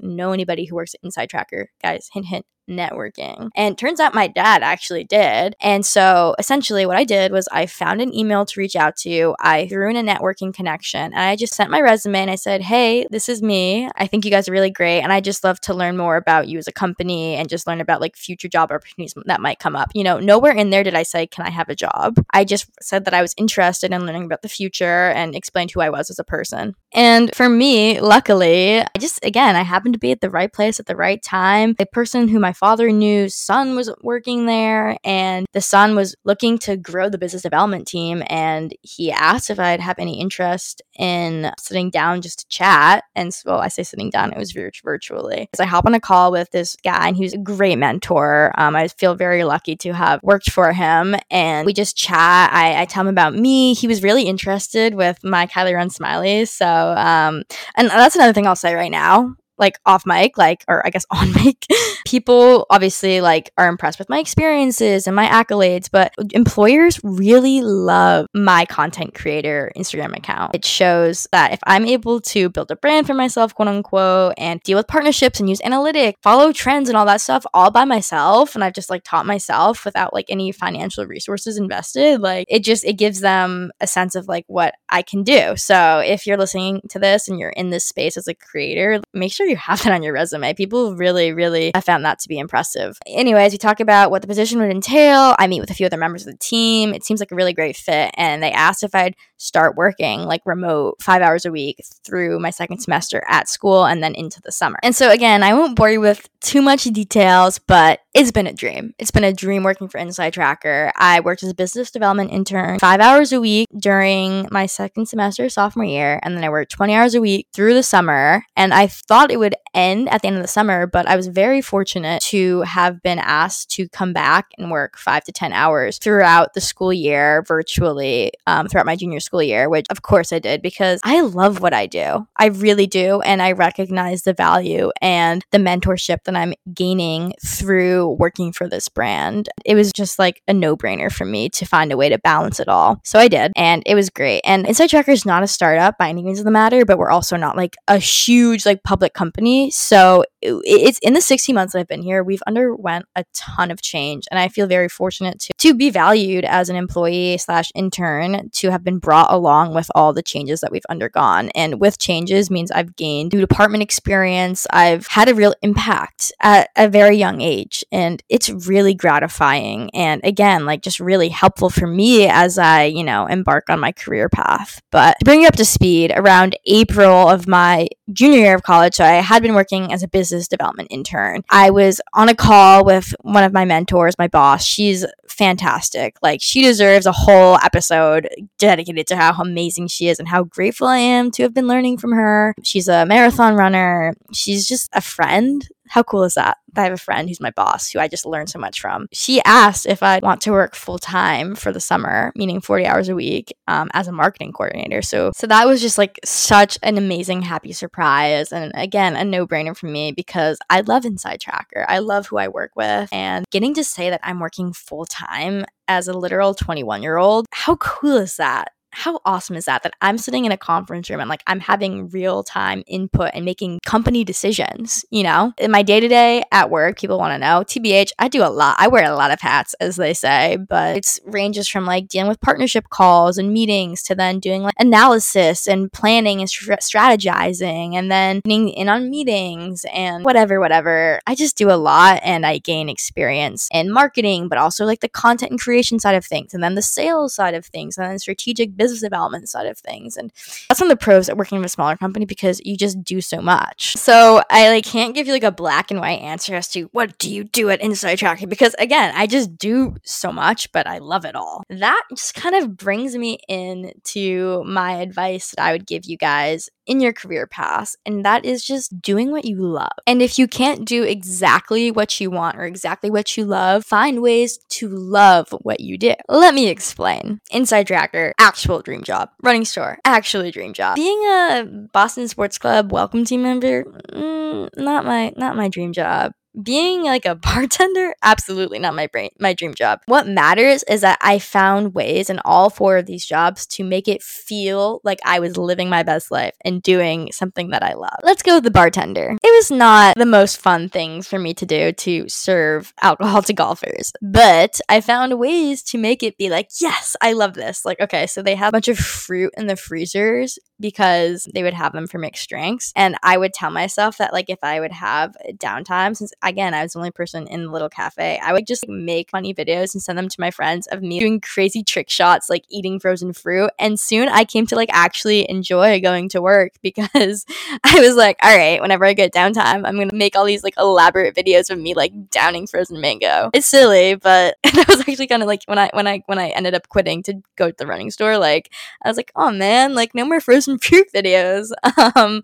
know 0.00 0.32
anybody 0.32 0.66
who 0.66 0.76
works 0.76 0.94
at 0.94 1.02
InsideTracker? 1.02 1.66
Guys, 1.82 2.08
hint, 2.12 2.26
hint, 2.26 2.46
networking. 2.68 3.50
And 3.54 3.76
turns 3.76 4.00
out 4.00 4.14
my 4.14 4.26
dad 4.26 4.62
actually 4.62 5.04
did. 5.04 5.54
And 5.60 5.84
so 5.84 6.34
essentially 6.38 6.86
what 6.86 6.96
I 6.96 7.04
did 7.04 7.32
was 7.32 7.48
I 7.52 7.66
found 7.66 8.00
an 8.00 8.14
email 8.14 8.44
to 8.46 8.60
reach 8.60 8.76
out 8.76 8.96
to. 8.98 9.34
I 9.40 9.68
threw 9.68 9.90
in 9.90 9.96
a 9.96 10.02
networking 10.02 10.52
connection 10.54 11.00
and 11.00 11.20
I 11.20 11.36
just 11.36 11.54
sent 11.54 11.70
my 11.70 11.80
resume 11.80 12.20
and 12.20 12.30
I 12.30 12.36
said, 12.36 12.62
"Hey, 12.62 13.06
this 13.10 13.28
is 13.28 13.42
me. 13.42 13.88
I 13.96 14.06
think 14.06 14.24
you 14.24 14.30
guys 14.30 14.48
are 14.48 14.52
really 14.52 14.70
great 14.70 15.00
and 15.00 15.12
I 15.12 15.20
just 15.20 15.44
love 15.44 15.60
to 15.62 15.74
learn 15.74 15.96
more 15.96 16.16
about 16.16 16.48
you 16.48 16.58
as 16.58 16.68
a 16.68 16.72
company 16.72 17.34
and 17.34 17.48
just 17.48 17.66
learn 17.66 17.80
about 17.80 18.00
like 18.00 18.16
future 18.16 18.48
job 18.48 18.70
opportunities 18.70 19.14
that 19.26 19.40
might 19.40 19.58
come 19.58 19.76
up." 19.76 19.90
You 19.94 20.04
know, 20.04 20.18
nowhere 20.18 20.52
in 20.52 20.70
there 20.70 20.84
did 20.84 20.94
I 20.94 21.02
say, 21.02 21.26
"Can 21.26 21.44
I 21.46 21.50
have 21.50 21.68
a 21.68 21.74
job?" 21.74 22.16
I 22.32 22.44
just 22.44 22.70
said 22.82 23.04
that 23.04 23.14
I 23.14 23.22
was 23.22 23.34
interested 23.36 23.92
in 23.92 24.06
learning 24.06 24.24
about 24.24 24.42
the 24.42 24.48
future 24.48 25.10
and 25.10 25.34
explained 25.34 25.70
who 25.72 25.80
I 25.80 25.90
was 25.90 26.10
as 26.10 26.18
a 26.18 26.24
person. 26.24 26.74
And 26.94 27.34
for 27.34 27.48
me, 27.48 28.00
luckily, 28.00 28.80
I 28.80 28.98
just 28.98 29.24
again, 29.24 29.56
I 29.56 29.62
happened 29.62 29.94
to 29.94 29.98
be 29.98 30.12
at 30.12 30.20
the 30.20 30.30
right 30.30 30.52
place 30.52 30.78
at 30.78 30.86
the 30.86 30.96
right 30.96 31.20
time. 31.22 31.74
The 31.76 31.86
person 31.86 32.28
who 32.28 32.38
my 32.38 32.52
father 32.52 32.90
knew 32.90 33.28
son 33.28 33.74
was 33.74 33.90
working 34.02 34.46
there 34.46 34.96
and 35.04 35.46
the 35.52 35.60
son 35.60 35.96
was 35.96 36.14
looking 36.24 36.56
to 36.58 36.76
grow 36.76 37.08
the 37.08 37.18
business 37.18 37.42
development 37.42 37.88
team 37.88 38.22
and 38.28 38.74
he 38.82 39.10
asked 39.10 39.50
if 39.50 39.58
I'd 39.58 39.80
have 39.80 39.98
any 39.98 40.20
interest 40.20 40.82
in 40.96 41.50
sitting 41.58 41.90
down 41.90 42.22
just 42.22 42.40
to 42.40 42.48
chat. 42.48 43.04
And 43.16 43.34
so 43.34 43.50
well, 43.50 43.60
I 43.60 43.68
say 43.68 43.82
sitting 43.82 44.10
down 44.10 44.32
it 44.32 44.38
was 44.38 44.52
virtually. 44.52 45.48
So 45.54 45.64
I 45.64 45.66
hop 45.66 45.86
on 45.86 45.94
a 45.94 46.00
call 46.00 46.30
with 46.30 46.50
this 46.52 46.76
guy 46.84 47.08
and 47.08 47.16
he 47.16 47.24
was 47.24 47.34
a 47.34 47.38
great 47.38 47.76
mentor. 47.76 48.52
Um, 48.56 48.76
I 48.76 48.86
feel 48.86 49.14
very 49.14 49.42
lucky 49.42 49.74
to 49.76 49.92
have 49.92 50.22
worked 50.22 50.50
for 50.50 50.72
him 50.72 51.16
and 51.30 51.66
we 51.66 51.72
just 51.72 51.96
chat. 51.96 52.52
I, 52.52 52.82
I 52.82 52.84
tell 52.84 53.02
him 53.02 53.08
about 53.08 53.34
me. 53.34 53.74
He 53.74 53.88
was 53.88 54.02
really 54.02 54.24
interested 54.24 54.94
with 54.94 55.24
my 55.24 55.46
Kylie 55.46 55.74
Run 55.74 55.88
Smileys 55.88 56.48
so 56.48 56.83
um, 56.92 57.42
and 57.76 57.88
that's 57.90 58.14
another 58.16 58.32
thing 58.32 58.46
I'll 58.46 58.56
say 58.56 58.74
right 58.74 58.90
now 58.90 59.34
like 59.58 59.78
off 59.86 60.04
mic, 60.06 60.36
like, 60.36 60.64
or 60.68 60.86
I 60.86 60.90
guess 60.90 61.06
on 61.10 61.32
mic, 61.32 61.66
people 62.06 62.66
obviously 62.70 63.20
like 63.20 63.50
are 63.56 63.68
impressed 63.68 63.98
with 63.98 64.08
my 64.08 64.18
experiences 64.18 65.06
and 65.06 65.14
my 65.14 65.26
accolades, 65.26 65.88
but 65.90 66.12
employers 66.32 67.00
really 67.02 67.60
love 67.60 68.26
my 68.34 68.64
content 68.66 69.14
creator 69.14 69.70
Instagram 69.76 70.16
account. 70.16 70.54
It 70.54 70.64
shows 70.64 71.26
that 71.32 71.52
if 71.52 71.60
I'm 71.64 71.86
able 71.86 72.20
to 72.22 72.48
build 72.48 72.70
a 72.70 72.76
brand 72.76 73.06
for 73.06 73.14
myself, 73.14 73.54
quote 73.54 73.68
unquote, 73.68 74.34
and 74.36 74.60
deal 74.62 74.78
with 74.78 74.88
partnerships 74.88 75.40
and 75.40 75.48
use 75.48 75.60
analytics, 75.60 76.14
follow 76.22 76.52
trends 76.52 76.88
and 76.88 76.96
all 76.96 77.06
that 77.06 77.20
stuff 77.20 77.46
all 77.54 77.70
by 77.70 77.84
myself, 77.84 78.54
and 78.54 78.64
I've 78.64 78.74
just 78.74 78.90
like 78.90 79.02
taught 79.04 79.26
myself 79.26 79.84
without 79.84 80.12
like 80.12 80.26
any 80.28 80.52
financial 80.52 81.06
resources 81.06 81.56
invested, 81.56 82.20
like 82.20 82.46
it 82.48 82.64
just 82.64 82.84
it 82.84 82.94
gives 82.94 83.20
them 83.20 83.70
a 83.80 83.86
sense 83.86 84.14
of 84.14 84.28
like 84.28 84.44
what 84.48 84.74
I 84.88 85.02
can 85.02 85.22
do. 85.22 85.56
So 85.56 86.02
if 86.04 86.26
you're 86.26 86.36
listening 86.36 86.80
to 86.90 86.98
this 86.98 87.28
and 87.28 87.38
you're 87.38 87.50
in 87.50 87.70
this 87.70 87.84
space 87.84 88.16
as 88.16 88.28
a 88.28 88.34
creator, 88.34 89.00
make 89.12 89.32
sure 89.32 89.44
sure 89.44 89.53
you 89.54 89.58
have 89.58 89.82
that 89.84 89.92
on 89.92 90.02
your 90.02 90.12
resume. 90.12 90.52
People 90.54 90.96
really, 90.96 91.32
really 91.32 91.70
have 91.74 91.84
found 91.84 92.04
that 92.04 92.18
to 92.18 92.28
be 92.28 92.38
impressive. 92.38 92.98
Anyways, 93.06 93.52
we 93.52 93.58
talk 93.58 93.78
about 93.78 94.10
what 94.10 94.20
the 94.20 94.28
position 94.28 94.58
would 94.60 94.70
entail. 94.70 95.36
I 95.38 95.46
meet 95.46 95.60
with 95.60 95.70
a 95.70 95.74
few 95.74 95.86
other 95.86 95.96
members 95.96 96.26
of 96.26 96.32
the 96.32 96.38
team. 96.38 96.92
It 96.92 97.04
seems 97.04 97.20
like 97.20 97.30
a 97.30 97.36
really 97.36 97.52
great 97.52 97.76
fit. 97.76 98.10
And 98.16 98.42
they 98.42 98.50
asked 98.50 98.82
if 98.82 98.94
I'd 98.94 99.14
start 99.36 99.76
working 99.76 100.22
like 100.22 100.40
remote 100.44 100.96
five 101.00 101.22
hours 101.22 101.44
a 101.44 101.52
week 101.52 101.78
through 102.04 102.40
my 102.40 102.50
second 102.50 102.80
semester 102.80 103.22
at 103.28 103.48
school 103.48 103.84
and 103.84 104.02
then 104.02 104.14
into 104.14 104.40
the 104.42 104.50
summer. 104.50 104.78
And 104.82 104.94
so, 104.94 105.10
again, 105.10 105.42
I 105.42 105.54
won't 105.54 105.76
bore 105.76 105.90
you 105.90 106.00
with 106.00 106.28
too 106.40 106.62
much 106.62 106.84
details, 106.84 107.58
but 107.58 108.00
it's 108.14 108.30
been 108.30 108.46
a 108.46 108.52
dream. 108.52 108.94
It's 108.98 109.10
been 109.10 109.24
a 109.24 109.32
dream 109.32 109.62
working 109.62 109.88
for 109.88 109.98
InsideTracker. 109.98 110.92
I 110.96 111.20
worked 111.20 111.42
as 111.42 111.50
a 111.50 111.54
business 111.54 111.90
development 111.90 112.30
intern 112.30 112.78
five 112.78 113.00
hours 113.00 113.32
a 113.32 113.40
week 113.40 113.66
during 113.76 114.48
my 114.50 114.66
second 114.66 115.06
semester 115.06 115.48
sophomore 115.48 115.84
year, 115.84 116.20
and 116.22 116.36
then 116.36 116.44
I 116.44 116.50
worked 116.50 116.72
20 116.72 116.94
hours 116.94 117.14
a 117.14 117.20
week 117.20 117.48
through 117.52 117.74
the 117.74 117.82
summer. 117.82 118.44
And 118.56 118.72
I 118.72 118.86
thought 118.86 119.30
it 119.34 119.38
would 119.38 119.56
end 119.74 120.08
at 120.10 120.22
the 120.22 120.28
end 120.28 120.36
of 120.36 120.42
the 120.42 120.48
summer, 120.48 120.86
but 120.86 121.08
I 121.08 121.16
was 121.16 121.26
very 121.26 121.60
fortunate 121.60 122.22
to 122.22 122.60
have 122.60 123.02
been 123.02 123.18
asked 123.18 123.68
to 123.70 123.88
come 123.88 124.12
back 124.12 124.52
and 124.56 124.70
work 124.70 124.96
five 124.96 125.24
to 125.24 125.32
10 125.32 125.52
hours 125.52 125.98
throughout 125.98 126.54
the 126.54 126.60
school 126.60 126.92
year 126.92 127.42
virtually 127.42 128.30
um, 128.46 128.68
throughout 128.68 128.86
my 128.86 128.94
junior 128.94 129.18
school 129.18 129.42
year, 129.42 129.68
which 129.68 129.86
of 129.90 130.02
course 130.02 130.32
I 130.32 130.38
did 130.38 130.62
because 130.62 131.00
I 131.02 131.22
love 131.22 131.60
what 131.60 131.74
I 131.74 131.86
do. 131.86 132.28
I 132.36 132.46
really 132.46 132.86
do. 132.86 133.20
And 133.22 133.42
I 133.42 133.50
recognize 133.52 134.22
the 134.22 134.34
value 134.34 134.92
and 135.02 135.44
the 135.50 135.58
mentorship 135.58 136.22
that 136.24 136.36
I'm 136.36 136.54
gaining 136.72 137.32
through 137.44 138.10
working 138.20 138.52
for 138.52 138.68
this 138.68 138.88
brand. 138.88 139.48
It 139.64 139.74
was 139.74 139.90
just 139.92 140.16
like 140.16 140.42
a 140.46 140.54
no 140.54 140.76
brainer 140.76 141.10
for 141.10 141.24
me 141.24 141.48
to 141.50 141.66
find 141.66 141.90
a 141.90 141.96
way 141.96 142.08
to 142.08 142.18
balance 142.18 142.60
it 142.60 142.68
all. 142.68 143.00
So 143.02 143.18
I 143.18 143.26
did, 143.26 143.50
and 143.56 143.82
it 143.84 143.96
was 143.96 144.10
great. 144.10 144.42
And 144.44 144.64
InsideTracker 144.64 145.08
is 145.08 145.26
not 145.26 145.42
a 145.42 145.48
startup 145.48 145.98
by 145.98 146.08
any 146.08 146.22
means 146.22 146.38
of 146.38 146.44
the 146.44 146.52
matter, 146.52 146.84
but 146.84 146.98
we're 146.98 147.10
also 147.10 147.36
not 147.36 147.56
like 147.56 147.76
a 147.88 147.98
huge 147.98 148.64
like 148.64 148.84
public 148.84 149.12
company. 149.12 149.23
So 149.70 150.24
it's 150.42 150.98
in 151.00 151.14
the 151.14 151.20
16 151.20 151.54
months 151.54 151.72
that 151.72 151.80
I've 151.80 151.88
been 151.88 152.02
here, 152.02 152.22
we've 152.22 152.42
underwent 152.46 153.06
a 153.16 153.24
ton 153.32 153.70
of 153.70 153.80
change, 153.82 154.24
and 154.30 154.38
I 154.38 154.48
feel 154.48 154.66
very 154.66 154.88
fortunate 154.88 155.40
to 155.40 155.54
to 155.58 155.74
be 155.74 155.90
valued 155.90 156.44
as 156.44 156.68
an 156.68 156.76
employee 156.76 157.38
slash 157.38 157.72
intern 157.74 158.50
to 158.50 158.70
have 158.70 158.84
been 158.84 158.98
brought 158.98 159.32
along 159.32 159.74
with 159.74 159.90
all 159.94 160.12
the 160.12 160.22
changes 160.22 160.60
that 160.60 160.70
we've 160.70 160.84
undergone. 160.90 161.48
And 161.54 161.80
with 161.80 161.98
changes 161.98 162.50
means 162.50 162.70
I've 162.70 162.96
gained 162.96 163.32
new 163.32 163.40
department 163.40 163.82
experience. 163.82 164.66
I've 164.70 165.06
had 165.06 165.28
a 165.28 165.34
real 165.34 165.54
impact 165.62 166.32
at 166.40 166.68
a 166.76 166.88
very 166.88 167.16
young 167.16 167.40
age, 167.40 167.84
and 167.90 168.22
it's 168.28 168.50
really 168.50 168.94
gratifying. 168.94 169.90
And 169.94 170.20
again, 170.24 170.66
like 170.66 170.82
just 170.82 171.00
really 171.00 171.30
helpful 171.30 171.70
for 171.70 171.86
me 171.86 172.28
as 172.28 172.58
I, 172.58 172.84
you 172.84 173.04
know, 173.04 173.26
embark 173.26 173.70
on 173.70 173.80
my 173.80 173.92
career 173.92 174.28
path. 174.28 174.82
But 174.90 175.16
to 175.20 175.24
bring 175.24 175.40
you 175.42 175.48
up 175.48 175.56
to 175.56 175.64
speed, 175.64 176.12
around 176.14 176.58
April 176.66 177.28
of 177.28 177.46
my 177.46 177.88
junior 178.12 178.38
year 178.38 178.54
of 178.54 178.62
college, 178.62 178.94
so 178.94 179.04
I 179.04 179.13
had 179.16 179.42
been 179.42 179.54
working 179.54 179.92
as 179.92 180.02
a 180.02 180.08
business 180.08 180.48
development 180.48 180.88
intern. 180.90 181.42
I 181.50 181.70
was 181.70 182.00
on 182.12 182.28
a 182.28 182.34
call 182.34 182.84
with 182.84 183.14
one 183.22 183.44
of 183.44 183.52
my 183.52 183.64
mentors, 183.64 184.18
my 184.18 184.28
boss. 184.28 184.64
She's 184.64 185.04
fantastic. 185.28 186.16
Like, 186.22 186.40
she 186.40 186.62
deserves 186.62 187.06
a 187.06 187.12
whole 187.12 187.56
episode 187.56 188.28
dedicated 188.58 189.06
to 189.08 189.16
how 189.16 189.34
amazing 189.40 189.88
she 189.88 190.08
is 190.08 190.18
and 190.18 190.28
how 190.28 190.44
grateful 190.44 190.86
I 190.86 190.98
am 190.98 191.30
to 191.32 191.42
have 191.42 191.54
been 191.54 191.66
learning 191.66 191.98
from 191.98 192.12
her. 192.12 192.54
She's 192.62 192.88
a 192.88 193.04
marathon 193.06 193.54
runner. 193.54 194.14
She's 194.32 194.66
just 194.66 194.88
a 194.92 195.00
friend 195.00 195.66
how 195.88 196.02
cool 196.02 196.24
is 196.24 196.34
that? 196.34 196.58
I 196.76 196.82
have 196.82 196.92
a 196.92 196.96
friend 196.96 197.28
who's 197.28 197.40
my 197.40 197.50
boss 197.50 197.90
who 197.90 198.00
I 198.00 198.08
just 198.08 198.26
learned 198.26 198.50
so 198.50 198.58
much 198.58 198.80
from. 198.80 199.06
She 199.12 199.40
asked 199.44 199.86
if 199.86 200.02
I 200.02 200.18
want 200.22 200.40
to 200.42 200.50
work 200.50 200.74
full 200.74 200.98
time 200.98 201.54
for 201.54 201.72
the 201.72 201.80
summer, 201.80 202.32
meaning 202.34 202.60
40 202.60 202.86
hours 202.86 203.08
a 203.08 203.14
week, 203.14 203.54
um, 203.68 203.90
as 203.92 204.08
a 204.08 204.12
marketing 204.12 204.52
coordinator. 204.52 205.02
So, 205.02 205.32
so 205.34 205.46
that 205.46 205.66
was 205.66 205.80
just 205.80 205.98
like 205.98 206.18
such 206.24 206.78
an 206.82 206.98
amazing, 206.98 207.42
happy 207.42 207.72
surprise. 207.72 208.52
And 208.52 208.72
again, 208.74 209.14
a 209.16 209.24
no 209.24 209.46
brainer 209.46 209.76
for 209.76 209.86
me 209.86 210.12
because 210.12 210.58
I 210.70 210.80
love 210.80 211.04
InsideTracker. 211.04 211.84
I 211.86 211.98
love 212.00 212.26
who 212.26 212.38
I 212.38 212.48
work 212.48 212.72
with. 212.74 213.08
And 213.12 213.44
getting 213.50 213.74
to 213.74 213.84
say 213.84 214.10
that 214.10 214.20
I'm 214.22 214.40
working 214.40 214.72
full 214.72 215.06
time 215.06 215.64
as 215.86 216.08
a 216.08 216.12
literal 216.12 216.54
21 216.54 217.02
year 217.02 217.16
old, 217.16 217.46
how 217.50 217.76
cool 217.76 218.16
is 218.16 218.36
that? 218.36 218.72
How 218.94 219.20
awesome 219.24 219.56
is 219.56 219.64
that 219.64 219.82
that 219.82 219.94
i'm 220.00 220.18
sitting 220.18 220.44
in 220.44 220.52
a 220.52 220.56
conference 220.56 221.10
room 221.10 221.20
and 221.20 221.28
like 221.28 221.42
i'm 221.46 221.60
having 221.60 222.08
real 222.10 222.42
time 222.42 222.82
input 222.86 223.30
and 223.34 223.44
making 223.44 223.80
company 223.84 224.24
decisions 224.24 225.04
you 225.10 225.22
know? 225.22 225.52
In 225.58 225.70
my 225.70 225.82
day 225.82 226.00
to 226.00 226.08
day 226.08 226.44
at 226.52 226.70
work 226.70 226.98
people 226.98 227.18
want 227.18 227.34
to 227.34 227.38
know 227.38 227.64
tbh 227.66 228.10
i 228.18 228.28
do 228.28 228.42
a 228.42 228.48
lot. 228.48 228.76
I 228.78 228.88
wear 228.88 229.04
a 229.04 229.14
lot 229.14 229.30
of 229.30 229.40
hats 229.40 229.74
as 229.80 229.96
they 229.96 230.14
say 230.14 230.56
but 230.68 230.96
it 230.96 231.18
ranges 231.24 231.68
from 231.68 231.86
like 231.86 232.08
dealing 232.08 232.28
with 232.28 232.40
partnership 232.40 232.88
calls 232.90 233.38
and 233.38 233.52
meetings 233.52 234.02
to 234.04 234.14
then 234.14 234.38
doing 234.38 234.62
like 234.62 234.74
analysis 234.78 235.66
and 235.66 235.92
planning 235.92 236.40
and 236.40 236.48
strategizing 236.48 237.94
and 237.94 238.10
then 238.10 238.40
getting 238.44 238.68
in 238.68 238.88
on 238.88 239.10
meetings 239.10 239.84
and 239.92 240.24
whatever 240.24 240.60
whatever. 240.60 241.20
I 241.26 241.34
just 241.34 241.56
do 241.56 241.70
a 241.70 241.76
lot 241.76 242.20
and 242.22 242.46
i 242.46 242.58
gain 242.58 242.88
experience 242.88 243.68
in 243.72 243.90
marketing 243.90 244.48
but 244.48 244.58
also 244.58 244.84
like 244.84 245.00
the 245.00 245.08
content 245.08 245.50
and 245.50 245.60
creation 245.60 245.98
side 245.98 246.14
of 246.14 246.24
things 246.24 246.54
and 246.54 246.62
then 246.62 246.74
the 246.74 246.82
sales 246.82 247.34
side 247.34 247.54
of 247.54 247.66
things 247.66 247.96
and 247.98 248.06
then 248.06 248.18
strategic 248.18 248.76
business 248.76 248.83
business 248.84 249.00
development 249.00 249.48
side 249.48 249.66
of 249.66 249.78
things. 249.78 250.16
And 250.16 250.30
that's 250.68 250.80
one 250.80 250.90
of 250.90 250.98
the 250.98 251.02
pros 251.02 251.30
at 251.30 251.38
working 251.38 251.58
with 251.58 251.64
a 251.64 251.70
smaller 251.70 251.96
company 251.96 252.26
because 252.26 252.60
you 252.64 252.76
just 252.76 253.02
do 253.02 253.22
so 253.22 253.40
much. 253.40 253.96
So 253.96 254.42
I 254.50 254.68
like 254.68 254.84
can't 254.84 255.14
give 255.14 255.26
you 255.26 255.32
like 255.32 255.42
a 255.42 255.50
black 255.50 255.90
and 255.90 256.00
white 256.00 256.20
answer 256.20 256.54
as 256.54 256.68
to 256.68 256.84
what 256.92 257.16
do 257.18 257.32
you 257.32 257.44
do 257.44 257.70
at 257.70 257.80
Inside 257.80 258.16
Tracking 258.16 258.50
because 258.50 258.74
again, 258.78 259.14
I 259.16 259.26
just 259.26 259.56
do 259.56 259.96
so 260.04 260.30
much, 260.30 260.70
but 260.72 260.86
I 260.86 260.98
love 260.98 261.24
it 261.24 261.34
all. 261.34 261.62
That 261.70 262.02
just 262.10 262.34
kind 262.34 262.54
of 262.54 262.76
brings 262.76 263.16
me 263.16 263.38
in 263.48 263.92
to 264.04 264.62
my 264.64 264.96
advice 264.96 265.50
that 265.50 265.62
I 265.62 265.72
would 265.72 265.86
give 265.86 266.04
you 266.04 266.18
guys 266.18 266.68
in 266.86 267.00
your 267.00 267.12
career 267.12 267.46
path, 267.46 267.96
and 268.04 268.24
that 268.24 268.44
is 268.44 268.64
just 268.64 269.00
doing 269.00 269.30
what 269.30 269.44
you 269.44 269.56
love. 269.56 269.92
And 270.06 270.22
if 270.22 270.38
you 270.38 270.46
can't 270.46 270.84
do 270.84 271.02
exactly 271.02 271.90
what 271.90 272.20
you 272.20 272.30
want 272.30 272.56
or 272.56 272.64
exactly 272.64 273.10
what 273.10 273.36
you 273.36 273.44
love, 273.44 273.84
find 273.84 274.22
ways 274.22 274.58
to 274.70 274.88
love 274.88 275.48
what 275.62 275.80
you 275.80 275.98
do. 275.98 276.14
Let 276.28 276.54
me 276.54 276.68
explain. 276.68 277.40
InsideTracker, 277.52 278.32
actual 278.38 278.82
dream 278.82 279.02
job. 279.02 279.30
Running 279.42 279.64
store, 279.64 279.98
actually 280.04 280.50
dream 280.50 280.72
job. 280.72 280.96
Being 280.96 281.18
a 281.24 281.88
Boston 281.92 282.28
Sports 282.28 282.58
Club 282.58 282.92
welcome 282.92 283.24
team 283.24 283.42
member, 283.42 283.84
mm, 284.12 284.68
not 284.76 285.04
my 285.04 285.32
not 285.36 285.56
my 285.56 285.68
dream 285.68 285.92
job 285.92 286.32
being 286.62 287.04
like 287.04 287.24
a 287.24 287.34
bartender? 287.54 288.14
Absolutely 288.22 288.78
not 288.78 288.94
my 288.94 289.06
brain 289.06 289.30
my 289.38 289.52
dream 289.52 289.74
job. 289.74 290.00
What 290.06 290.26
matters 290.26 290.82
is 290.84 291.00
that 291.00 291.18
i 291.20 291.38
found 291.38 291.94
ways 291.94 292.30
in 292.30 292.40
all 292.44 292.70
four 292.70 292.96
of 292.98 293.06
these 293.06 293.26
jobs 293.26 293.66
to 293.66 293.84
make 293.84 294.08
it 294.08 294.22
feel 294.22 295.00
like 295.04 295.18
i 295.24 295.38
was 295.40 295.56
living 295.56 295.88
my 295.88 296.02
best 296.02 296.30
life 296.30 296.54
and 296.64 296.82
doing 296.82 297.30
something 297.32 297.70
that 297.70 297.82
i 297.82 297.94
love. 297.94 298.18
Let's 298.22 298.42
go 298.42 298.56
with 298.56 298.64
the 298.64 298.70
bartender. 298.70 299.36
It 299.42 299.54
was 299.56 299.70
not 299.70 300.16
the 300.16 300.26
most 300.26 300.60
fun 300.60 300.88
things 300.88 301.26
for 301.26 301.38
me 301.38 301.54
to 301.54 301.66
do 301.66 301.92
to 301.92 302.28
serve 302.28 302.92
alcohol 303.02 303.42
to 303.42 303.52
golfers 303.52 304.12
but 304.22 304.80
i 304.88 305.00
found 305.00 305.38
ways 305.38 305.82
to 305.82 305.98
make 305.98 306.22
it 306.22 306.38
be 306.38 306.50
like 306.50 306.68
yes 306.80 307.16
i 307.20 307.32
love 307.32 307.54
this. 307.54 307.84
Like 307.84 308.00
okay 308.00 308.26
so 308.26 308.42
they 308.42 308.54
have 308.54 308.68
a 308.68 308.72
bunch 308.72 308.88
of 308.88 308.98
fruit 308.98 309.52
in 309.56 309.66
the 309.66 309.76
freezers 309.76 310.58
because 310.84 311.48
they 311.54 311.62
would 311.62 311.74
have 311.74 311.92
them 311.92 312.06
for 312.06 312.18
mixed 312.18 312.48
drinks 312.48 312.92
and 312.94 313.16
i 313.22 313.36
would 313.36 313.52
tell 313.52 313.70
myself 313.70 314.18
that 314.18 314.32
like 314.32 314.50
if 314.50 314.62
i 314.62 314.78
would 314.78 314.92
have 314.92 315.34
downtime 315.58 316.14
since 316.16 316.32
again, 316.42 316.74
I 316.74 316.82
was 316.82 316.92
the 316.92 316.98
only 316.98 317.10
person 317.10 317.46
in 317.46 317.64
the 317.64 317.70
little 317.70 317.88
cafe. 317.88 318.38
I 318.42 318.52
would 318.52 318.66
just 318.66 318.88
like, 318.88 318.96
make 318.96 319.30
funny 319.30 319.54
videos 319.54 319.94
and 319.94 320.02
send 320.02 320.18
them 320.18 320.28
to 320.28 320.40
my 320.40 320.50
friends 320.50 320.86
of 320.88 321.02
me 321.02 321.18
doing 321.18 321.40
crazy 321.40 321.82
trick 321.82 322.10
shots, 322.10 322.50
like 322.50 322.64
eating 322.68 323.00
frozen 323.00 323.32
fruit. 323.32 323.70
And 323.78 323.98
soon 323.98 324.28
I 324.28 324.44
came 324.44 324.66
to 324.68 324.76
like 324.76 324.90
actually 324.92 325.48
enjoy 325.48 326.00
going 326.00 326.28
to 326.30 326.42
work 326.42 326.72
because 326.82 327.46
I 327.82 328.00
was 328.00 328.16
like, 328.16 328.38
all 328.42 328.56
right, 328.56 328.80
whenever 328.80 329.04
I 329.04 329.14
get 329.14 329.32
downtime, 329.32 329.86
I'm 329.86 329.98
gonna 329.98 330.10
make 330.12 330.36
all 330.36 330.44
these 330.44 330.64
like 330.64 330.74
elaborate 330.78 331.34
videos 331.34 331.70
of 331.70 331.78
me 331.78 331.94
like 331.94 332.30
downing 332.30 332.66
frozen 332.66 333.00
mango. 333.00 333.50
It's 333.52 333.66
silly, 333.66 334.14
but 334.14 334.56
that 334.62 334.88
was 334.88 335.00
actually 335.00 335.26
kind 335.26 335.42
of 335.42 335.48
like 335.48 335.62
when 335.66 335.78
I 335.78 335.90
when 335.92 336.06
I 336.06 336.22
when 336.26 336.38
I 336.38 336.48
ended 336.50 336.74
up 336.74 336.88
quitting 336.88 337.22
to 337.24 337.42
go 337.56 337.70
to 337.70 337.76
the 337.76 337.86
running 337.86 338.10
store, 338.10 338.38
like 338.38 338.70
I 339.02 339.08
was 339.08 339.16
like, 339.16 339.32
oh 339.36 339.50
man, 339.50 339.94
like 339.94 340.14
no 340.14 340.24
more 340.24 340.40
frozen 340.40 340.73
fruit 340.82 341.08
videos. 341.14 341.70
Um, 342.16 342.42